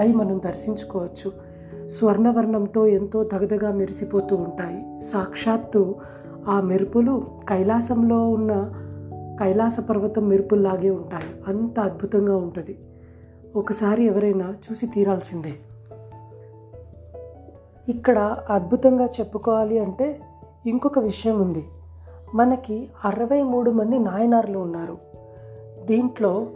అవి 0.00 0.12
మనం 0.12 0.40
దర్శించుకోవచ్చు. 0.44 1.32
స్వర్ణవర్ణంతో 1.88 2.86
ఎంతో 2.86 3.24
తగదగా 3.24 3.72
మెరిసిపోతూ 3.72 4.36
ఉంటాయి. 4.36 5.00
సాక్షాత్తు 5.00 5.94
ఆ 6.48 6.60
మెరుపులు 6.60 7.22
కైలాసంలో 7.48 8.28
ఉన్న 8.28 8.72
కైలాస 9.40 9.80
పర్వతం 9.80 10.28
మెరుపుల్లాగే 10.28 10.90
ఉంటాయి. 10.90 11.44
అంత 11.48 11.80
అద్భుతంగా 11.80 12.36
ఉంటుంది. 12.36 12.78
ఒకసారి 13.56 14.04
ఎవరైనా 14.04 14.54
చూసి 14.70 14.86
తీరాల్సిందే. 14.86 15.52
ఇక్కడ 17.88 18.36
అద్భుతంగా 18.50 19.04
చెప్పుకోవాలి 19.04 19.78
అంటే 19.78 20.20
ఇంకొక 20.66 20.98
విషయం 20.98 21.40
ఉంది. 21.40 21.64
మనకి 22.34 22.88
అరవై 23.04 23.42
మూడు 23.42 23.70
మంది 23.70 23.98
నాయనార్లు 23.98 24.58
ఉన్నారు. 24.58 24.98
దీంట్లో 25.84 26.46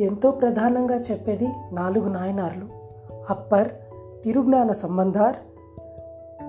ఎంతో 0.00 0.30
ప్రధానంగా 0.30 0.96
చెప్పేది 0.96 1.48
నాలుగు 1.72 2.08
నాయనార్లు. 2.08 2.66
అప్పర్ 3.30 3.68
తిరుజ్ఞాన 4.24 4.72
సంబంధార్ 4.72 5.36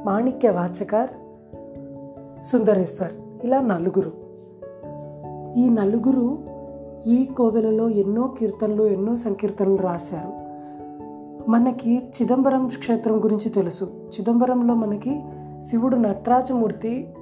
మాణిక్య 0.05 0.49
వాచకార్ 0.49 1.09
సుందరేశ్వర్. 2.45 3.13
ఇలా 3.43 3.61
నలుగురు. 3.61 4.11
ఈ 5.57 5.69
నలుగురు 5.69 6.37
ఈ 7.07 7.25
కోవెలలో 7.25 7.89
ఎన్నో 7.89 8.27
కీర్తనలు 8.27 8.83
ఎన్నో 8.83 9.15
సంకీర్తనలు 9.15 9.75
రాశారు. 9.75 10.36
మనకి 11.47 12.03
చిదంబరం 12.21 12.67
క్షేత్రం 12.67 13.23
గురించి 13.23 13.49
తెలుసు. 13.49 13.85
చిదంబరంలో 13.85 14.73
మనకి 14.73 15.23
శివుడు 15.69 15.95
నటరాజమూర్తి 15.95 17.13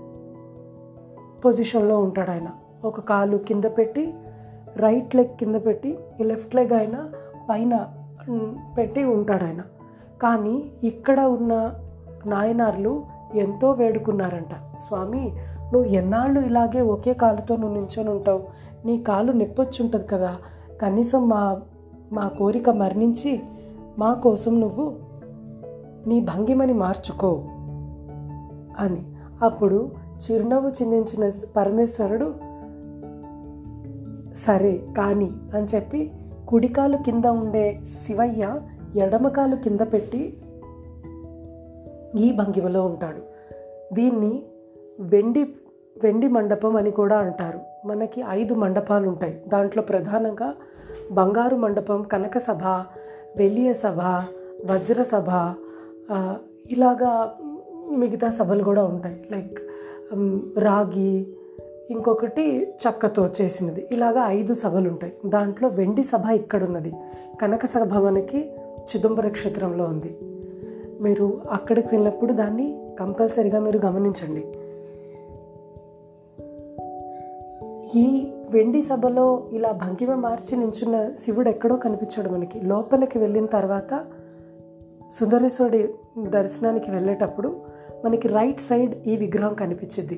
పొజిషన్లో 1.46 2.00
ఉంటాడు 2.00 2.32
ఆయన. 2.32 2.48
ఒక 2.86 3.00
కాలు 3.00 3.38
కింద 3.38 3.64
పెట్టి 3.64 4.14
రైట్ 4.78 5.16
లెగ్ 5.16 5.28
కింద 5.28 5.56
పెట్టి 5.56 5.98
లెఫ్ట్ 6.22 6.56
లెగ్ 6.56 6.74
ఆయన 6.74 7.10
పైన 7.50 7.88
పెట్టి 8.78 9.04
ఉంటాడు 9.04 9.44
ఆయన. 9.44 9.62
కానీ 10.22 10.72
ఇక్కడ 10.84 11.20
ఉన్న 11.20 11.74
నాయనార్లు 12.26 13.04
ఎంతో 13.36 13.72
వేడుకున్నారంట. 13.72 14.78
స్వామి 14.88 15.36
నువ్వు 15.74 15.90
ఎన్నాళ్ళు 15.90 16.42
ఇలాగే 16.42 16.82
ఒకే 16.82 17.14
కాలుతో 17.14 17.56
నువ్వు 17.56 17.74
నించొని 17.74 18.10
ఉంటావు? 18.10 18.44
నీ 18.86 19.04
కాలు 19.04 19.32
నొప్పొచ్చి 19.32 19.84
ఉంటుంది 19.84 20.08
కదా. 20.08 20.36
కనీసం 20.82 21.30
మా 21.30 21.62
మా 22.14 22.28
కోరిక 22.28 22.70
మరణించి 22.70 23.42
మా 23.98 24.14
కోసం 24.14 24.60
నువ్వు 24.60 24.96
నీ 26.08 26.22
భంగిమని 26.22 26.74
మార్చుకో 26.74 27.44
అని. 28.80 29.04
అప్పుడు 29.42 29.92
చిరునవ్వు 30.16 30.70
చిందించిన 30.70 31.32
పరమేశ్వరుడు 31.58 32.34
సరే 34.36 34.88
కానీ 34.98 35.32
అని 35.54 35.68
చెప్పి 35.76 36.12
కుడికాలు 36.48 36.98
కింద 36.98 37.26
ఉండే 37.26 37.80
శివయ్య 37.84 38.62
ఎడమకాలు 38.96 39.56
కింద 39.56 39.80
పెట్టి 39.80 40.38
ఈ 42.18 42.32
భంగిమలో 42.32 42.86
ఉంటాడు. 42.86 43.20
దీన్ని 43.94 44.44
వెండి 45.00 45.44
వెండి 46.04 46.28
మండపం 46.28 46.76
అని 46.76 46.92
కూడా 46.92 47.18
అంటారు. 47.18 47.88
మనకి 47.88 48.24
ఐదు 48.30 48.54
మండపాలు 48.54 49.08
ఉంటాయి 49.08 49.42
దాంట్లో 49.48 49.84
ప్రధానంగా 49.84 50.54
బంగారు 51.12 51.56
మండపం 51.56 52.04
కనక 52.04 52.38
సభ 53.36 53.42
వెలియ 53.42 53.74
సభ 53.74 54.00
వజ్ర 54.72 55.04
సభ 55.04 55.30
ఇలాగా 56.72 57.38
మిగతా 57.92 58.30
సభలు 58.30 58.64
కూడా 58.64 58.84
ఉంటాయి. 58.84 59.28
లైక్ 59.32 59.60
రాగి 60.60 61.28
ఇంకొకటి 61.92 62.68
చెక్కతో 62.88 63.30
చేసినది. 63.42 63.88
ఇలాగా 63.92 64.22
ఐదు 64.28 64.54
సభలు 64.54 64.90
ఉంటాయి. 64.90 65.14
దాంట్లో 65.26 65.68
వెండి 65.70 66.04
సభ 66.04 66.30
ఇక్కడ 66.32 66.64
ఉన్నది 66.64 66.94
కనక 67.42 67.66
సభ 67.66 67.94
మనకి 67.94 68.40
చిదంబర 68.90 69.28
క్షేత్రంలో 69.28 69.84
ఉంది. 69.86 70.18
మీరు 71.02 71.42
అక్కడికి 71.52 71.88
వెళ్ళినప్పుడు 71.88 72.34
దాన్ని 72.34 72.68
కంపల్సరిగా 73.00 73.60
మీరు 73.60 73.78
గమనించండి. 73.86 74.44
ఈ 77.96 78.32
వెండి 78.50 78.84
సభలో 78.84 79.44
ఇలా 79.52 79.72
భంగిమ 79.72 80.14
మార్చి 80.16 80.58
నించున్న 80.58 81.14
శివుడు 81.14 81.50
ఎక్కడో 81.50 81.76
కనిపించాడు 81.76 82.30
మనకి. 82.30 82.60
లోపలికి 82.60 83.20
వెళ్ళిన 83.20 83.46
తర్వాత 83.46 84.06
సుందరేశ్వరుడి 85.12 85.90
దర్శనానికి 86.28 86.92
వెళ్ళేటప్పుడు 86.92 87.56
మనకి 88.06 88.28
రైట్ 88.28 88.62
సైడ్ 88.62 89.08
ఈ 89.08 89.18
విగ్రహం 89.18 89.54
కనిపించింది. 89.54 90.16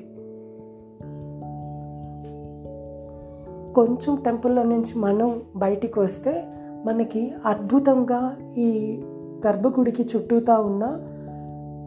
కొంచెం 3.74 4.22
టెంపుల్లో 4.24 4.62
నుంచి 4.62 4.98
మనం 4.98 5.42
బయటికి 5.56 6.00
వస్తే 6.00 6.44
మనకి 6.84 7.32
అద్భుతంగా 7.46 8.36
ఈ 8.58 9.00
గర్భగుడికి 9.46 10.06
చుట్టూతా 10.16 10.58
ఉన్న 10.58 10.84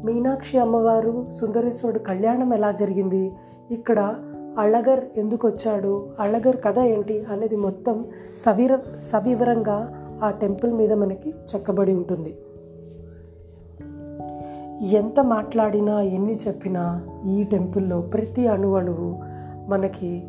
మీనాక్షి 0.05 0.57
అమ్మవారు 0.57 1.25
సుందరేశ్వరుడు 1.41 1.99
కళ్యాణం 1.99 2.53
ఎలా 2.53 2.71
జరిగింది 2.71 3.33
ఇక్కడ 3.71 4.15
అళగర్ 4.59 5.05
ఎందుకు 5.17 5.47
వచ్చాడు 5.47 6.09
అళగర్ 6.19 6.57
కథ 6.63 6.79
ఏంటి 6.79 7.25
అనేది 7.29 7.55
మొత్తం 7.55 8.05
సవిర 8.37 8.79
సవివరంగా 8.99 9.97
ఆ 10.23 10.31
టెంపుల్ 10.31 10.73
మీద 10.73 10.93
మనకి 10.93 11.29
చెక్కబడి 11.29 11.93
ఉంటుంది. 11.93 12.37
ఎంత 14.95 15.19
మాట్లాడినా 15.19 16.01
ఎన్ని 16.01 16.35
చెప్పినా 16.35 17.07
ఈ 17.29 17.43
టెంపుల్లో 17.43 18.01
ప్రతి 18.01 18.47
అణువణువు 18.47 19.19
మనకి 19.69 20.23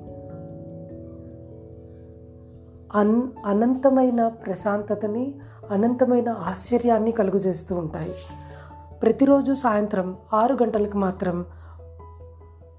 అన్ 2.95 3.23
అనంతమైన 3.47 4.29
ప్రశాంతతని 4.29 5.35
అనంతమైన 5.71 6.29
ఆశ్చర్యాన్ని 6.29 7.13
కలుగజేస్తూ 7.13 7.77
ఉంటాయి. 7.77 8.13
ప్రతిరోజు 9.03 9.55
సాయంత్రం 9.55 10.17
ఆరు 10.35 10.57
గంటలకు 10.63 10.99
మాత్రం 10.99 11.45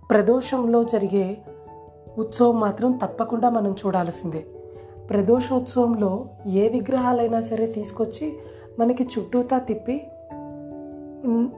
ప్రదోషంలో 0.09 0.83
జరిగే 0.83 1.37
ఉత్సవం 2.17 2.59
మాత్రం 2.59 2.91
తప్పకుండా 2.91 3.49
మనం 3.49 3.75
చూడాల్సిందే. 3.85 4.45
ప్రదోషోత్సవంలో 5.09 6.25
ఏ 6.47 6.67
విగ్రహాలైనా 6.67 7.41
సరే 7.41 7.67
తీసుకొచ్చి 7.67 8.33
మనకి 8.79 9.03
చుట్టూతా 9.03 9.57
తిప్పి 9.57 10.01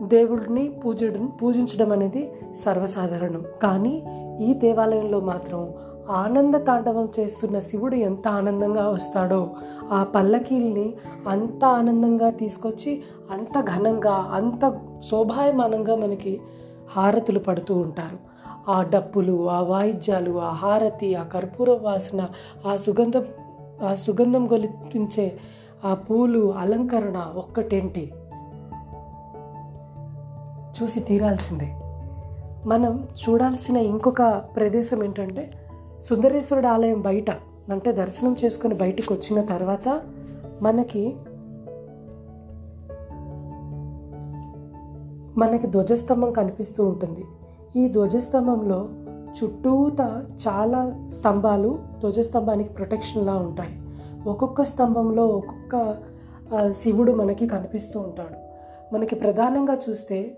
దేవుడిని 0.02 0.70
పూజడం 0.70 1.26
పూజించడం 1.26 1.92
అనేది 1.92 2.32
సర్వసాధారణం. 2.56 3.44
కానీ 3.64 4.06
ఈ 4.42 4.54
దేవాలయంలో 4.54 5.20
మాత్రం 5.20 5.74
ఆనంద 6.10 6.56
తాండవం 6.56 7.10
చేస్తున్న 7.20 7.60
శివుడు 7.60 7.96
ఎంత 7.96 8.28
ఆనందంగా 8.28 8.90
వస్తాడో 8.90 9.50
ఆ 9.92 10.04
పల్లకీల్ని 10.04 10.94
అంత 11.28 11.66
ఆనందంగా 11.66 12.30
తీసుకొచ్చి 12.30 13.04
అంత 13.32 13.62
ఘనంగా 13.62 14.30
అంత 14.34 14.82
శోభాయమానంగా 15.12 15.96
మనకి 15.96 16.42
హారతులు 16.90 17.40
పడుతూ 17.40 17.76
ఉంటారు. 17.76 18.35
ఆ 18.70 18.84
డప్పులు 18.84 19.50
ఆ 19.50 19.60
వాయిద్యాలు 19.62 20.42
ఆ 20.42 20.52
హారతి 20.52 21.16
ఆ 21.16 21.24
కర్పూర 21.24 21.80
వాసన 21.82 22.28
ఆ 22.68 22.76
సుగంధం 22.76 23.26
ఆ 23.88 23.96
సుగంధం 23.96 24.52
గొలిపించే 24.52 25.38
ఆ 25.86 25.94
పూలు 25.94 26.54
అలంకరణ 26.54 27.34
ఒక్కటేంటి? 27.36 28.12
చూసి 30.82 31.00
తీరాల్సిందే. 31.00 31.74
మనం 32.66 33.08
చూడాల్సిన 33.30 33.78
ఇంకొక 33.78 34.22
ప్రదేశం 34.56 35.04
ఏంటంటే 35.04 35.52
సుందరేశ్వరుడు 36.02 36.68
ఆలయం 36.68 37.02
బయట 37.02 37.32
అంటే 37.72 37.92
దర్శనం 37.92 38.36
చేసుకుని 38.46 38.74
బయటికి 38.74 39.14
వచ్చిన 39.14 39.42
తర్వాత 39.42 40.02
మనకి 40.62 41.16
మనకి 45.38 45.68
ధ్వజస్తంభం 45.68 46.34
కనిపిస్తూ 46.34 46.86
ఉంటుంది. 46.86 47.26
ఈ 47.76 47.90
ధ్వజస్తంభంలో 47.90 48.90
చుట్టూత 49.32 50.26
చాలా 50.48 51.08
స్తంభాలు 51.08 51.80
ధ్వజస్తంభానికి 52.00 52.74
ప్రొటెక్షన్లా 52.74 53.34
ఉంటాయి. 53.34 53.82
ఒక్కొక్క 54.30 54.64
స్తంభంలో 54.64 55.28
ఒక్కొక్క 55.28 55.98
శివుడు 56.72 57.12
మనకి 57.12 57.48
కనిపిస్తూ 57.48 58.00
ఉంటాడు. 58.00 58.36
మనకి 58.94 59.16
ప్రధానంగా 59.16 59.78
చూస్తే 59.90 60.38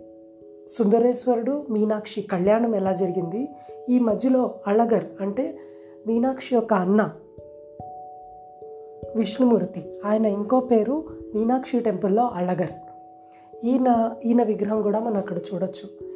సుందరేశ్వరుడు 0.78 1.66
మీనాక్షి 1.70 2.22
కళ్యాణం 2.22 2.76
ఎలా 2.76 2.94
జరిగింది? 2.94 3.48
ఈ 3.90 4.00
మధ్యలో 4.00 4.54
అళగర్ 4.68 5.06
అంటే 5.22 5.58
మీనాక్షి 6.08 6.56
యొక్క 6.56 6.74
అన్న 6.74 7.10
విష్ణుమూర్తి 9.16 10.00
ఆయన 10.06 10.26
ఇంకో 10.26 10.60
పేరు 10.60 11.04
మీనాక్షి 11.36 11.80
టెంపుల్లో 11.80 12.24
అళగర్. 12.24 12.72
ఈయన 13.66 14.16
ఈయన 14.26 14.44
విగ్రహం 14.44 14.82
కూడా 14.82 15.00
మనం 15.00 15.18
అక్కడ 15.18 15.38
చూడొచ్చు. 15.38 16.07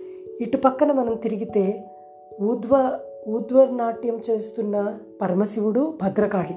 ఇటు 0.41 0.57
పక్కన 0.57 0.91
మనం 0.91 1.15
తిరిగితే 1.15 1.85
ఊద్వ 3.27 3.65
నాట్యం 3.65 4.19
చేస్తున్న 4.29 4.97
పరమశివుడు 5.21 5.93
భద్రకాళి. 6.03 6.55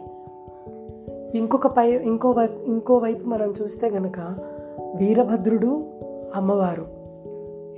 ఇంకొక 1.38 1.66
పై 1.66 1.90
ఇంకో 1.90 2.30
వైపు 2.30 2.64
ఇంకోవైపు 2.64 3.28
మనం 3.28 3.54
చూస్తే 3.62 3.90
గనక 3.90 4.20
వీరభద్రుడు 4.96 5.84
అమ్మవారు. 6.34 6.86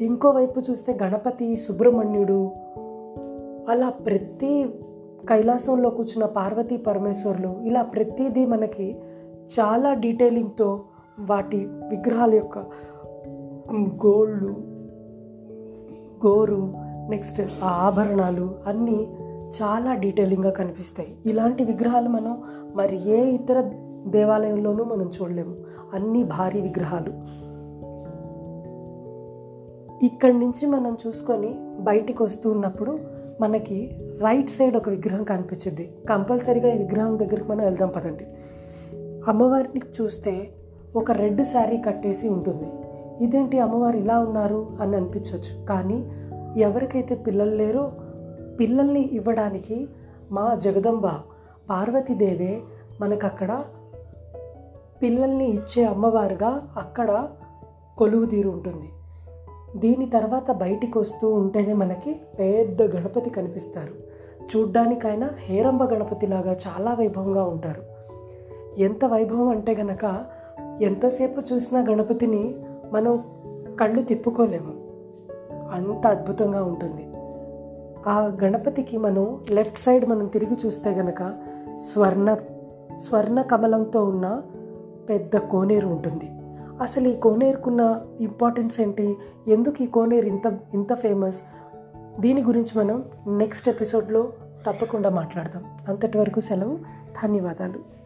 ఇంకోవైపు 0.05 0.61
చూస్తే 0.61 0.99
గణపతి 1.03 1.57
సుబ్రహ్మణ్యుడు. 1.57 2.51
అలా 3.69 3.89
ప్రతి 3.89 4.67
కైలాసంలో 5.29 5.91
కూర్చున్న 5.91 6.27
పార్వతీ 6.27 6.77
పరమేశ్వరులు 6.77 7.57
ఇలా 7.63 7.83
ప్రతిదీ 7.83 8.47
మనకి 8.47 8.97
చాలా 9.61 9.95
డీటెయిలింగ్తో 9.95 10.81
వాటి 11.21 11.57
విగ్రహాల 11.57 12.35
యొక్క 12.35 12.59
గోళ్ళు 14.07 14.76
గోరు 16.27 16.73
నెక్స్ట్ 17.11 17.43
ఆ 17.63 17.69
ఆభరణాలు 17.69 18.55
అన్నీ 18.67 19.09
చాలా 19.63 19.95
డీటెయిలింగ్గా 19.95 20.51
కనిపిస్తాయి. 20.51 21.17
ఇలాంటి 21.27 21.65
విగ్రహాలు 21.65 22.09
మనం 22.09 22.43
మరి 22.75 23.11
ఏ 23.11 23.25
ఇతర 23.25 23.73
దేవాలయంలోనూ 24.07 24.85
మనం 24.85 25.11
చూడలేము. 25.23 25.55
అన్నీ 25.95 26.25
భారీ 26.25 26.61
విగ్రహాలు. 26.61 27.37
ఇక్కడి 30.05 30.39
నుంచి 30.39 30.67
మనం 30.67 30.97
చూసుకొని 31.07 31.55
బయటికి 31.81 32.23
వస్తూ 32.23 32.51
ఉన్నప్పుడు 32.51 32.99
మనకి 33.41 33.91
రైట్ 34.19 34.51
సైడ్ 34.51 34.77
ఒక 34.77 34.89
విగ్రహం 34.89 35.25
కనిపించింది. 35.25 35.97
కంపల్సరీగా 36.09 36.69
ఈ 36.69 36.79
విగ్రహం 36.79 37.19
దగ్గరికి 37.19 37.51
మనం 37.51 37.65
వెళ్దాం 37.65 37.89
పదండి. 37.89 38.25
అమ్మవారిని 39.29 39.81
చూస్తే 40.03 40.49
ఒక 40.97 41.11
రెడ్ 41.11 41.45
శారీ 41.45 41.77
కట్టేసి 41.77 42.29
ఉంటుంది. 42.29 42.86
ఇదేంటి 43.21 43.61
అమ్మవారు 43.61 43.97
ఇలా 43.97 44.21
ఉన్నారు 44.21 44.67
అని 44.81 44.97
అనిపించవచ్చు 44.97 45.65
కానీ 45.65 46.11
ఎవరికైతే 46.61 47.15
పిల్లలు 47.15 47.55
లేరో 47.55 47.93
పిల్లల్ని 48.61 49.01
ఇవ్వడానికి 49.01 49.89
మా 50.33 50.55
జగదంబ 50.55 51.07
పార్వతీదేవే 51.71 52.61
మనకక్కడ 53.01 53.65
పిల్లల్ని 55.03 55.47
ఇచ్చే 55.49 55.85
అమ్మవారుగా 55.85 56.69
అక్కడ 56.77 57.29
కొలువు 57.99 58.25
తీరు 58.25 58.51
ఉంటుంది. 58.51 58.89
దీని 59.77 60.11
తర్వాత 60.11 60.51
బయటికి 60.51 60.99
వస్తూ 60.99 61.35
ఉంటేనే 61.35 61.73
మనకి 61.73 62.21
పెద్ద 62.39 62.83
గణపతి 62.83 63.31
కనిపిస్తారు. 63.31 63.93
చూడ్డానికైనా 64.57 65.31
హేరంబ 65.39 65.85
గణపతిలాగా 65.85 66.53
చాలా 66.53 66.95
వైభవంగా 66.95 67.45
ఉంటారు. 67.45 67.83
ఎంత 68.79 69.05
వైభవం 69.05 69.49
అంటే 69.49 69.75
గనక 69.75 70.25
ఎంతసేపు 70.83 71.43
చూసినా 71.53 71.81
గణపతిని 71.81 72.55
మనం 72.93 73.25
కళ్ళు 73.81 74.01
తిప్పుకోలేము. 74.01 74.73
అంత 75.73 76.07
అద్భుతంగా 76.07 76.65
ఉంటుంది. 76.65 77.09
ఆ 78.07 78.37
గణపతికి 78.43 78.99
మనం 78.99 79.41
లెఫ్ట్ 79.51 79.79
సైడ్ 79.79 80.07
మనం 80.07 80.27
తిరిగి 80.27 80.57
చూస్తే 80.67 80.91
గనక 80.91 81.35
స్వర్ణ 81.79 82.37
స్వర్ణ 82.97 83.43
కమలంతో 83.43 84.05
ఉన్న 84.05 84.43
పెద్ద 85.09 85.37
కోనేరు 85.37 85.89
ఉంటుంది. 85.89 86.31
అసలు 86.83 87.09
ఈ 87.09 87.17
కోనేరుకున్న 87.17 88.01
ఇంపార్టెన్స్ 88.21 88.81
ఏంటి? 88.81 89.17
ఎందుకు 89.49 89.83
ఈ 89.83 89.87
కోనేరు 89.87 90.27
ఇంత 90.27 90.59
ఇంత 90.75 90.95
ఫేమస్ 90.95 91.41
దీని 92.21 92.43
గురించి 92.43 92.85
మనం 92.85 93.05
నెక్స్ట్ 93.27 93.69
ఎపిసోడ్లో 93.69 94.33
తప్పకుండా 94.67 95.11
మాట్లాడదాం. 95.11 95.65
అంతటి 95.89 96.19
వరకు 96.19 96.41
సెలవు 96.41 96.79
ధన్యవాదాలు. 97.23 98.06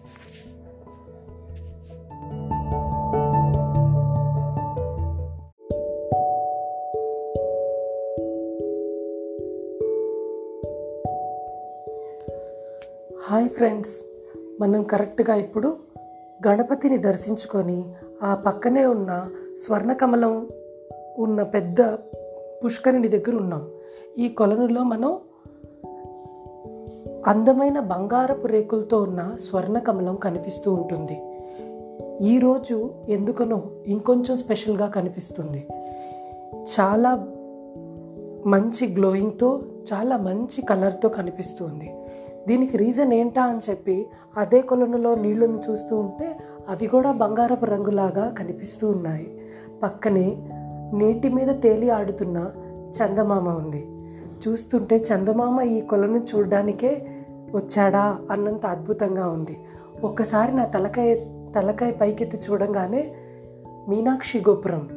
Hi 13.31 13.49
friends. 13.49 14.05
మనం 14.61 14.83
కరెక్ట్గా 14.83 15.35
ఇప్పుడు 15.35 15.77
గణపతిని 16.49 16.99
దర్శించుకొని 16.99 17.85
ఆ 18.23 18.35
పక్కనే 18.35 18.87
ఉన్న 18.87 19.29
స్వర్ణకమలం 19.67 20.49
ఉన్న 21.19 21.43
పెద్ద 21.43 21.83
పుష్కరిణి 22.65 23.09
దగ్గర 23.09 23.37
ఉన్నాం. 23.37 23.69
ఈ 24.19 24.29
కొలనులో 24.29 24.83
మనం 24.83 25.19
అందమైన 27.27 27.81
బంగారపు 27.81 28.47
రేకులతో 28.47 29.03
ఉన్న 29.03 29.37
స్వర్ణకమలం 29.41 30.17
కనిపిస్తూ 30.17 30.75
ఉంటుంది. 30.75 31.23
ఈరోజు 32.27 32.91
ఎందుకనో 33.09 33.63
ఇంకొంచెం 33.87 34.37
స్పెషల్గా 34.37 34.87
కనిపిస్తుంది. 34.87 35.67
చాలా 36.81 37.27
మంచి 38.47 38.95
గ్లోయింగ్తో 38.95 39.63
చాలా 39.93 40.17
మంచి 40.17 40.63
కలర్తో 40.63 41.09
కనిపిస్తుంది. 41.09 41.95
దీనికి 42.49 42.77
రీజన్ 42.77 43.13
ఏంటా 43.13 43.43
అని 43.43 43.71
చెప్పి 43.71 44.07
అదే 44.37 44.61
కొలనులో 44.61 45.15
నీళ్ళని 45.15 45.59
చూస్తూ 45.71 45.97
ఉంటే 45.97 46.39
అవి 46.69 46.87
కూడా 46.87 47.13
బంగారపు 47.13 47.65
రంగులాగా 47.65 48.35
కనిపిస్తూ 48.39 48.91
ఉన్నాయి. 48.91 49.41
పక్కనే 49.83 50.37
నీటి 50.95 51.29
మీద 51.29 51.63
తేలి 51.63 51.91
ఆడుతున్న 51.91 52.51
చందమామ 52.91 53.49
ఉంది. 53.49 53.89
చూస్తుంటే 54.49 54.97
చందమామ 54.97 55.61
ఈ 55.61 55.81
కొలను 55.81 56.19
చూడడానికే 56.19 57.07
వచ్చాడా 57.55 58.19
అన్నంత 58.31 58.67
అద్భుతంగా 58.67 59.29
ఉంది. 59.29 59.57
ఒక్కసారి 60.05 60.57
నా 60.57 60.65
తలకాయ 60.65 61.15
తలకాయ 61.57 61.91
పైకెత్తి 61.91 62.41
చూడంగానే 62.51 63.15
మీనాక్షి 63.89 64.39
గోపురం. 64.39 64.89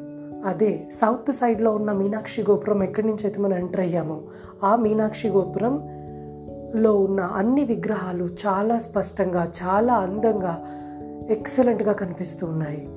అదే 0.46 0.88
సౌత్ 0.92 1.34
సైడ్లో 1.34 1.72
ఉన్న 1.72 1.92
మీనాక్షి 1.92 2.42
గోపురం 2.42 2.84
ఎక్కడి 2.84 3.08
నుంచి 3.08 3.24
అయితే 3.24 3.40
మనం 3.40 3.58
ఎంటర్ 3.58 3.80
అయ్యామో 3.80 4.22
ఆ 4.64 4.76
మీనాక్షి 4.76 5.30
గోపురం 5.30 6.03
లో 6.76 6.98
ఉన్న 6.98 7.22
అన్ని 7.22 7.64
విగ్రహాలు 7.64 8.26
చాలా 8.26 8.78
స్పష్టంగా 8.78 9.52
చాలా 9.64 9.94
అందంగా 9.94 10.66
ఎక్సలెంట్గా 11.30 11.94
కనిపిస్తూ 11.94 12.48
ఉన్నాయి. 12.48 12.90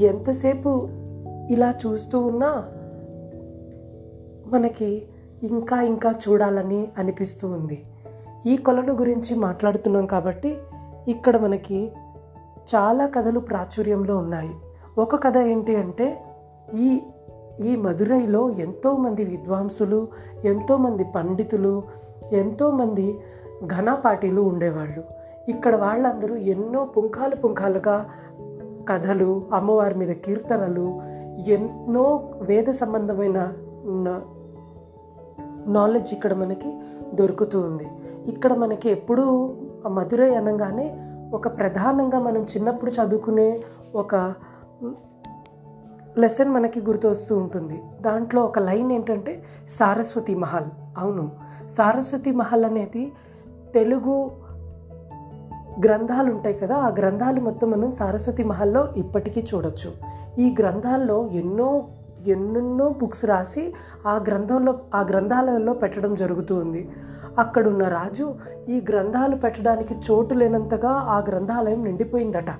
ఎంతసేపు 0.00 0.88
ఇలా 1.50 1.74
చూస్తూ 1.86 2.20
ఉన్నా 2.20 2.64
మనకి 4.46 5.02
ఇంకా 5.42 5.82
ఇంకా 5.82 6.10
చూడాలని 6.10 6.88
అనిపిస్తూ 6.98 7.48
ఉంది. 7.48 7.82
ఈ 8.46 8.56
కొలను 8.56 8.92
గురించి 8.92 9.34
మాట్లాడుతున్నాం 9.34 10.06
కాబట్టి 10.06 10.58
ఇక్కడ 11.08 11.36
మనకి 11.36 11.92
చాలా 12.74 13.06
కథలు 13.06 13.40
ప్రాచుర్యంలో 13.40 14.16
ఉన్నాయి. 14.16 14.50
ఒక 14.98 15.24
కథ 15.24 15.36
ఏంటి 15.36 15.76
అంటే 15.76 16.22
ఈ 16.74 17.00
ఈ 17.60 17.76
మదురైలో 17.76 18.50
ఎంతోమంది 18.50 19.24
విద్వాంసులు 19.24 20.08
ఎంతోమంది 20.44 21.04
పండితులు 21.04 21.82
ఎంతోమంది 22.32 23.20
ఘన 23.66 23.94
పార్టీలు 23.94 24.40
ఉండేవాళ్ళు. 24.40 25.04
ఇక్కడ 25.48 25.76
వాళ్ళందరూ 25.76 26.34
ఎన్నో 26.34 26.84
పుంఖాలు 26.84 27.36
పుంఖాలుగా 27.36 28.10
కథలు 28.88 29.42
అమ్మవారి 29.52 29.94
మీద 29.94 30.16
కీర్తనలు 30.16 31.00
ఎన్నో 31.48 32.30
వేద 32.40 32.64
సంబంధమైన 32.64 33.52
నాలెడ్జ్ 35.66 36.14
ఇక్కడ 36.14 36.34
మనకి 36.34 36.80
దొరుకుతూ 37.14 37.60
ఉంది. 37.60 37.86
ఇక్కడ 38.26 38.54
మనకి 38.54 38.90
ఎప్పుడూ 38.90 39.54
మధురై 39.88 40.34
అనగానే 40.34 41.04
ఒక 41.32 41.56
ప్రధానంగా 41.58 42.18
మనం 42.18 42.42
చిన్నప్పుడు 42.42 42.90
చదువుకునే 42.90 43.60
ఒక 43.94 44.34
లెసన్ 46.18 46.50
మనకి 46.50 46.80
గుర్తొస్తూ 46.80 47.36
ఉంటుంది. 47.36 47.82
దాంట్లో 48.00 48.42
ఒక 48.42 48.58
లైన్ 48.58 48.92
ఏంటంటే 48.92 49.42
సారస్వతి 49.70 50.34
మహల్. 50.34 50.98
అవును. 50.98 51.47
సారస్వతి 51.70 52.32
మహల్ 52.32 52.64
అనేది 52.64 53.12
తెలుగు 53.74 54.30
గ్రంథాలు 55.84 56.32
ఉంటాయి 56.32 56.58
కదా 56.58 56.76
ఆ 56.76 56.88
గ్రంథాలు 56.88 57.40
మొత్తం 57.40 57.70
మనం 57.70 57.90
సారస్వతి 57.90 58.44
మహల్లో 58.44 58.88
ఇప్పటికీ 58.96 59.44
చూడొచ్చు. 59.54 59.92
ఈ 60.40 60.56
గ్రంథాల్లో 60.60 61.26
ఎన్నో 61.26 61.84
ఎన్నెన్నో 62.26 62.88
బుక్స్ 62.88 63.24
రాసి 63.24 63.74
ఆ 64.06 64.24
గ్రంథంలో 64.28 64.78
ఆ 64.94 65.00
గ్రంథాలయంలో 65.00 65.72
పెట్టడం 65.72 66.14
జరుగుతూ 66.14 66.54
ఉంది. 66.54 66.90
అక్కడున్న 67.38 67.88
రాజు 67.88 68.34
ఈ 68.68 68.84
గ్రంథాలు 68.88 69.36
పెట్టడానికి 69.36 69.94
చోటు 69.94 70.34
లేనంతగా 70.34 70.90
ఆ 70.90 71.18
గ్రంథాలయం 71.28 71.84
నిండిపోయిందట. 71.84 72.50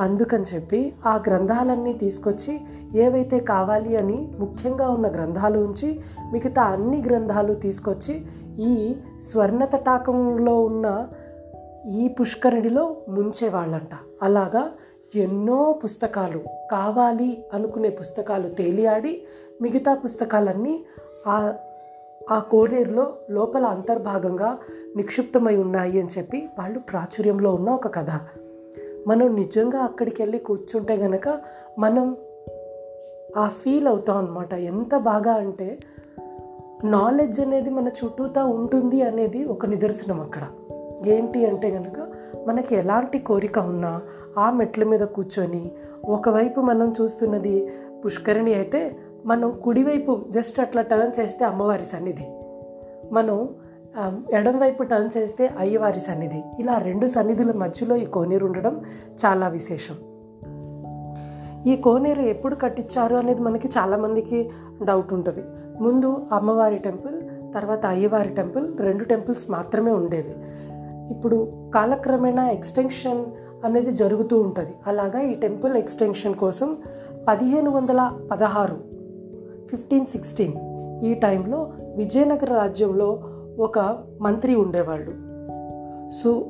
అందుకని 0.00 0.44
చెప్పి 0.54 0.92
ఆ 1.06 1.20
గ్రంథాలన్నీ 1.26 1.92
తీసుకొచ్చి 1.92 2.60
ఏవైతే 2.94 3.38
కావాలి 3.38 3.96
అని 3.96 4.32
ముఖ్యంగా 4.38 4.88
ఉన్న 4.88 5.10
గ్రంథాలు 5.10 5.58
ఉంచి 5.58 6.00
మిగతా 6.32 6.62
అన్ని 6.62 7.02
గ్రంథాలు 7.02 7.54
తీసుకొచ్చి 7.54 8.26
ఈ 8.58 8.96
స్వర్ణ 9.22 9.64
తటాకంలో 9.64 10.60
ఉన్న 10.60 11.08
ఈ 11.86 12.08
పుష్కరిణిలో 12.08 12.96
ముంచేవాళ్ళంట. 13.08 13.90
అలాగా 14.22 14.70
ఎన్నో 15.14 15.80
పుస్తకాలు 15.84 16.38
కావాలి 16.70 17.44
అనుకునే 17.54 17.88
పుస్తకాలు 17.88 18.48
తేలియాడి 18.48 19.22
మిగతా 19.62 19.94
పుస్తకాలన్నీ 19.94 20.84
ఆ 21.26 21.54
ఆ 22.30 22.38
కోనేరులో 22.38 23.12
లోపల 23.30 23.66
అంతర్భాగంగా 23.66 24.58
నిక్షిప్తమై 24.96 25.56
ఉన్నాయి 25.56 26.00
అని 26.00 26.08
చెప్పి 26.18 26.48
వాళ్ళు 26.58 26.78
ప్రాచుర్యంలో 26.78 27.54
ఉన్న 27.54 27.70
ఒక 27.70 27.94
కథ. 27.94 28.10
మనం 29.06 29.34
నిజంగా 29.34 29.78
అక్కడికి 29.78 30.22
వెళ్ళి 30.22 30.38
కూర్చుంటే 30.38 30.96
గనక 30.96 31.40
మనం 31.78 32.16
ఆ 33.36 33.48
ఫీల్ 33.48 33.88
అవుతాం 33.88 34.16
అనమాట 34.16 34.54
ఎంత 34.54 34.96
బాగా 34.96 35.32
అంటే 35.32 35.78
నాలెడ్జ్ 36.84 37.40
అనేది 37.40 37.70
మన 37.70 37.88
చుట్టూతా 37.88 38.44
ఉంటుంది 38.44 39.02
అనేది 39.02 39.44
ఒక 39.44 39.66
నిదర్శనం 39.66 40.20
అక్కడ. 40.20 40.40
ఏంటి 41.06 41.46
అంటే 41.46 41.70
కనుక 41.70 42.08
మనకి 42.48 42.74
ఎలాంటి 42.74 43.18
కోరిక 43.18 43.58
ఉన్నా 43.58 44.02
ఆ 44.38 44.50
మెట్ల 44.50 44.84
మీద 44.84 45.00
కూర్చొని 45.00 45.72
ఒకవైపు 46.04 46.60
మనం 46.60 46.94
చూస్తున్నది 47.00 47.72
పుష్కరిణి 48.04 48.54
అయితే 48.54 48.96
మనం 49.26 49.60
కుడివైపు 49.64 50.20
జస్ట్ 50.28 50.60
అట్లా 50.60 50.82
టర్న్ 50.82 51.20
చేస్తే 51.20 51.44
అమ్మవారి 51.44 51.84
సన్నిధి. 51.84 52.26
మనం 53.12 53.48
ఎడంవైపు 54.32 54.82
టర్న్ 54.82 55.10
చేస్తే 55.18 55.50
అయ్యవారి 55.58 56.00
సన్నిధి. 56.00 56.42
ఇలా 56.60 56.78
రెండు 56.78 57.06
సన్నిధుల 57.06 57.52
మధ్యలో 57.52 57.96
ఈ 57.96 58.04
కోనేరు 58.04 58.46
ఉండడం 58.46 58.84
చాలా 59.26 59.48
విశేషం. 59.48 59.94
ఈ 61.66 61.76
కోనేరు 61.76 62.20
ఎప్పుడు 62.20 62.54
కట్టించారు 62.54 63.16
అనేది 63.16 63.40
మనకి 63.40 63.68
చాలామందికి 63.68 64.50
డౌట్ 64.84 65.12
ఉంటుంది. 65.12 65.42
ముందు 65.80 66.26
అమ్మవారి 66.32 66.76
టెంపుల్ 66.76 67.20
తర్వాత 67.54 67.86
అయ్యవారి 67.86 68.28
టెంపుల్ 68.28 68.78
రెండు 68.78 69.04
టెంపుల్స్ 69.04 69.50
మాత్రమే 69.50 69.90
ఉండేవి. 69.90 70.34
ఇప్పుడు 71.10 71.52
కాలక్రమేణా 71.74 72.50
ఎక్స్టెన్షన్ 72.50 73.24
అనేది 73.64 73.90
జరుగుతూ 73.90 74.40
ఉంటుంది. 74.40 74.74
అలాగా 74.86 75.20
ఈ 75.20 75.34
టెంపుల్ 75.34 75.76
ఎక్స్టెన్షన్ 75.76 76.34
కోసం 76.34 76.76
పదిహేను 77.28 77.70
వందల 77.70 78.20
పదహారు 78.30 78.76
ఫిఫ్టీన్ 79.70 80.06
సిక్స్టీన్ 80.06 80.52
ఈ 81.04 81.14
టైంలో 81.14 81.72
విజయనగర 81.96 82.54
రాజ్యంలో 82.54 83.22
ఒక 83.58 83.98
మంత్రి 84.20 84.54
ఉండేవాళ్ళు. 84.54 85.12
సు 86.10 86.46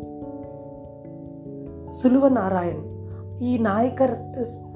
సులువ 1.92 2.28
నారాయణ్ 2.28 2.89
ఈ 3.42 3.58
నాయకర్ 3.58 4.14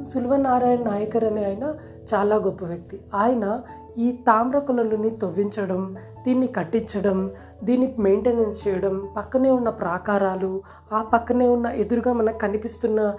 సుల్వనారాయణ 0.04 0.82
నాయకర్ 0.82 1.24
అనే 1.24 1.44
ఆయన 1.44 1.74
చాలా 2.14 2.36
గొప్ప 2.36 2.64
వ్యక్తి. 2.64 3.00
ఆయన 3.14 3.60
ఈ 3.98 4.12
తామ్ర 4.12 4.58
కొలలుని 4.58 5.10
తవ్వించడం 5.10 5.96
దీన్ని 6.26 6.46
కట్టించడం 6.46 7.30
దీన్ని 7.64 7.94
మెయింటెనెన్స్ 7.98 8.68
చేయడం 8.68 9.08
పక్కనే 9.16 9.50
ఉన్న 9.50 9.68
ప్రాకారాలు 9.68 10.62
ఆ 10.92 11.02
పక్కనే 11.02 11.48
ఉన్న 11.48 11.66
ఎదురుగా 11.66 12.12
మనకు 12.12 12.38
కనిపిస్తున్న 12.38 13.14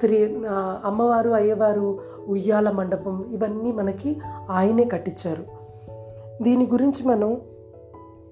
శ్రీ 0.00 0.42
అమ్మవారు 0.84 1.30
అయ్యవారు 1.30 1.98
ఉయ్యాల 2.28 2.70
మండపం 2.70 3.24
ఇవన్నీ 3.32 3.72
మనకి 3.72 4.20
ఆయనే 4.50 4.84
కట్టించారు. 4.84 5.44
దీని 6.42 6.66
గురించి 6.66 7.08
మనం 7.08 7.40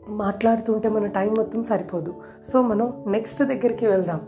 మాట్లాడుతుంటే 0.09 0.89
మన 0.89 1.07
టైం 1.07 1.35
మొత్తం 1.39 1.63
సరిపోదు. 1.63 2.15
సో 2.53 2.63
మనం 2.63 3.05
నెక్స్ట్ 3.07 3.43
దగ్గరికి 3.43 3.87
వెళ్దాం. 3.87 4.21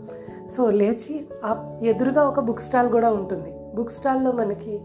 సో 0.57 0.69
లేచి 0.69 1.27
ఆ 1.45 1.79
ఎదురుగా 1.83 2.23
ఒక 2.23 2.39
బుక్ 2.39 2.59
స్టాల్ 2.59 2.91
కూడా 2.91 3.09
ఉంటుంది. 3.09 3.53
బుక్ 3.75 3.91
స్టాల్లో 3.91 4.31
మనకి 4.31 4.81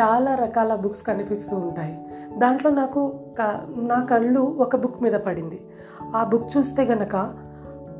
చాలా 0.00 0.34
రకాల 0.34 0.74
బుక్స్ 0.74 1.02
కనిపిస్తూ 1.02 1.56
ఉంటాయి. 1.56 2.06
దాంట్లో 2.38 2.70
నాకు 2.70 3.20
క- 3.42 3.66
నా 3.76 4.04
కళ్ళు 4.04 4.40
ఒక 4.40 4.76
బుక్ 4.76 5.02
మీద 5.02 5.12
పడింది. 5.12 5.60
ఆ 6.16 6.24
బుక్ 6.24 6.56
చూస్తే 6.56 6.84
గనక 6.84 7.34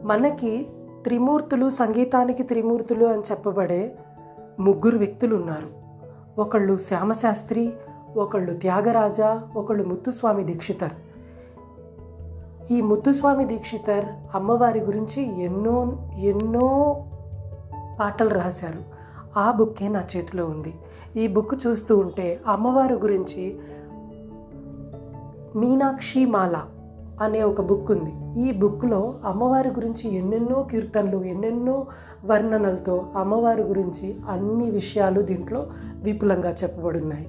మనకి 0.04 0.66
త్రిమూర్తులు 1.04 1.70
సంగీతానికి 1.70 2.42
త్రిమూర్తులు 2.42 3.06
అని 3.06 3.22
చెప్పబడే 3.22 3.94
ముగ్గురు 4.60 4.98
వ్యక్తులు 4.98 5.36
ఉన్నారు. 5.36 5.84
ఒకళ్ళు 6.40 6.76
శ్యామశాస్త్రి 6.76 7.72
ఒకళ్ళు 8.16 8.52
త్యాగరాజ 8.52 9.20
ఒకళ్ళు 9.56 9.84
ముత్తుస్వామి 9.84 10.44
దీక్షితర్. 10.44 10.92
ఈ 12.70 12.80
ముత్తుస్వామి 12.80 13.44
దీక్షితర్ 13.44 14.04
అమ్మవారి 14.34 14.80
గురించి 14.80 15.42
ఎన్నో 15.42 15.96
ఎన్నో 16.18 16.96
పాటలు 18.00 18.28
రాశారు. 18.28 18.94
ఆ 19.38 19.52
బుక్కే 19.52 19.88
నా 19.88 20.04
చేతిలో 20.16 20.46
ఉంది. 20.46 20.74
ఈ 21.16 21.26
బుక్ 21.26 21.66
చూస్తూ 21.66 21.98
ఉంటే 21.98 22.40
అమ్మవారి 22.46 22.94
గురించి 22.94 23.58
మీనాక్షి 25.56 26.26
మాల 26.26 26.62
అనే 27.20 27.42
ఒక 27.42 27.60
బుక్ 27.60 27.90
ఉంది. 27.90 28.42
ఈ 28.42 28.52
బుక్లో 28.52 29.14
అమ్మవారి 29.24 29.68
గురించి 29.68 30.14
ఎన్నెన్నో 30.14 30.62
కీర్తనలు 30.62 31.24
ఎన్నెన్నో 31.24 31.86
వర్ణనలతో 32.24 33.06
అమ్మవారి 33.16 33.62
గురించి 33.62 34.16
అన్ని 34.28 34.70
విషయాలు 34.70 35.20
దీంట్లో 35.20 35.66
విపులంగా 36.02 36.50
చెప్పబడున్నాయి. 36.50 37.28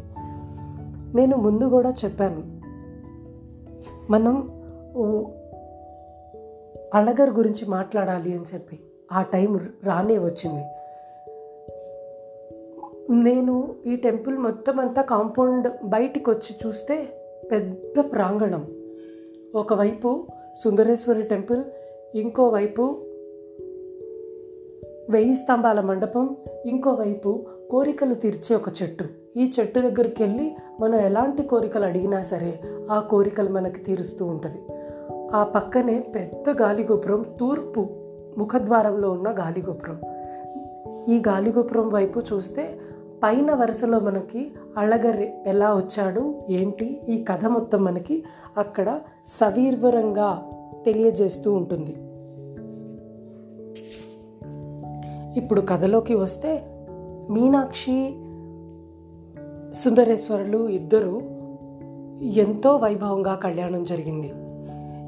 నేను 1.15 1.37
ముందు 1.37 1.63
కూడా 1.63 1.89
చెప్పాను. 1.89 2.55
మనం 4.11 4.54
అళగర్ 6.93 7.29
గురించి 7.29 7.69
మాట్లాడాలి 7.69 8.33
అని 8.33 8.43
చెప్పి 8.53 8.79
ఆ 9.11 9.21
టైం 9.21 9.59
రానే 9.83 10.17
వచ్చింది. 10.17 10.65
నేను 13.13 13.75
ఈ 13.85 13.95
టెంపుల్ 13.95 14.37
మొత్తం 14.37 14.79
అంతా 14.79 15.01
కాంపౌండ్ 15.01 15.73
బయటికి 15.83 16.29
వచ్చి 16.29 16.67
చూస్తే 16.67 17.07
పెద్ద 17.51 17.99
ప్రాంగణం. 17.99 18.67
ఒకవైపు 19.55 20.27
సుందరేశ్వరి 20.63 21.23
టెంపుల్ 21.23 21.63
ఇంకోవైపు 22.17 22.81
వెయ్యి 25.09 25.35
స్తంభాల 25.35 25.81
మండపం 25.81 26.37
ఇంకోవైపు 26.65 27.45
కోరికలు 27.71 28.13
తీర్చే 28.13 28.55
ఒక 28.55 28.69
చెట్టు. 28.83 29.03
ఈ 29.37 29.51
చెట్టు 29.59 29.79
దగ్గరికి 29.79 30.23
వెళ్ళి 30.23 30.55
మనం 30.79 30.95
ఎలాంటి 30.95 31.43
కోరికలు 31.43 31.85
అడిగినా 31.85 32.23
సరే 32.23 32.59
ఆ 32.91 32.99
కోరికలు 32.99 33.49
మనకి 33.49 33.79
తీరుస్తూ 33.79 34.25
ఉంటుంది. 34.25 34.74
ఆ 35.35 35.43
పక్కనే 35.43 35.99
పెద్ద 35.99 36.61
గాలిగోపురం 36.61 37.25
తూర్పు 37.39 37.89
ముఖద్వారంలో 38.37 39.11
ఉన్న 39.11 39.29
గాలిగోపురం. 39.31 39.99
ఈ 41.11 41.17
గాలిగోపురం 41.27 41.89
వైపు 41.89 42.19
చూస్తే 42.19 42.79
పైన 43.23 43.53
వరుసలో 43.53 43.99
మనకి 43.99 44.51
అళగర్ 44.77 45.47
ఎలా 45.47 45.75
వచ్చాడు 45.75 46.35
ఏంటి? 46.49 47.01
ఈ 47.09 47.23
కథ 47.23 47.45
మొత్తం 47.45 47.83
మనకి 47.83 48.23
అక్కడ 48.57 48.99
సవీర్వరంగా 49.27 50.43
తెలియజేస్తూ 50.85 51.53
ఉంటుంది. 51.53 51.95
ఇప్పుడు 55.39 55.61
కథలోకి 55.61 56.13
వస్తే 56.13 56.63
మీనాక్షి 57.29 58.09
సుందరేశ్వరులు 59.75 60.67
ఇద్దరు 60.67 61.21
ఎంతో 62.21 62.75
వైభవంగా 62.75 63.35
కళ్యాణం 63.35 63.83
జరిగింది. 63.83 64.31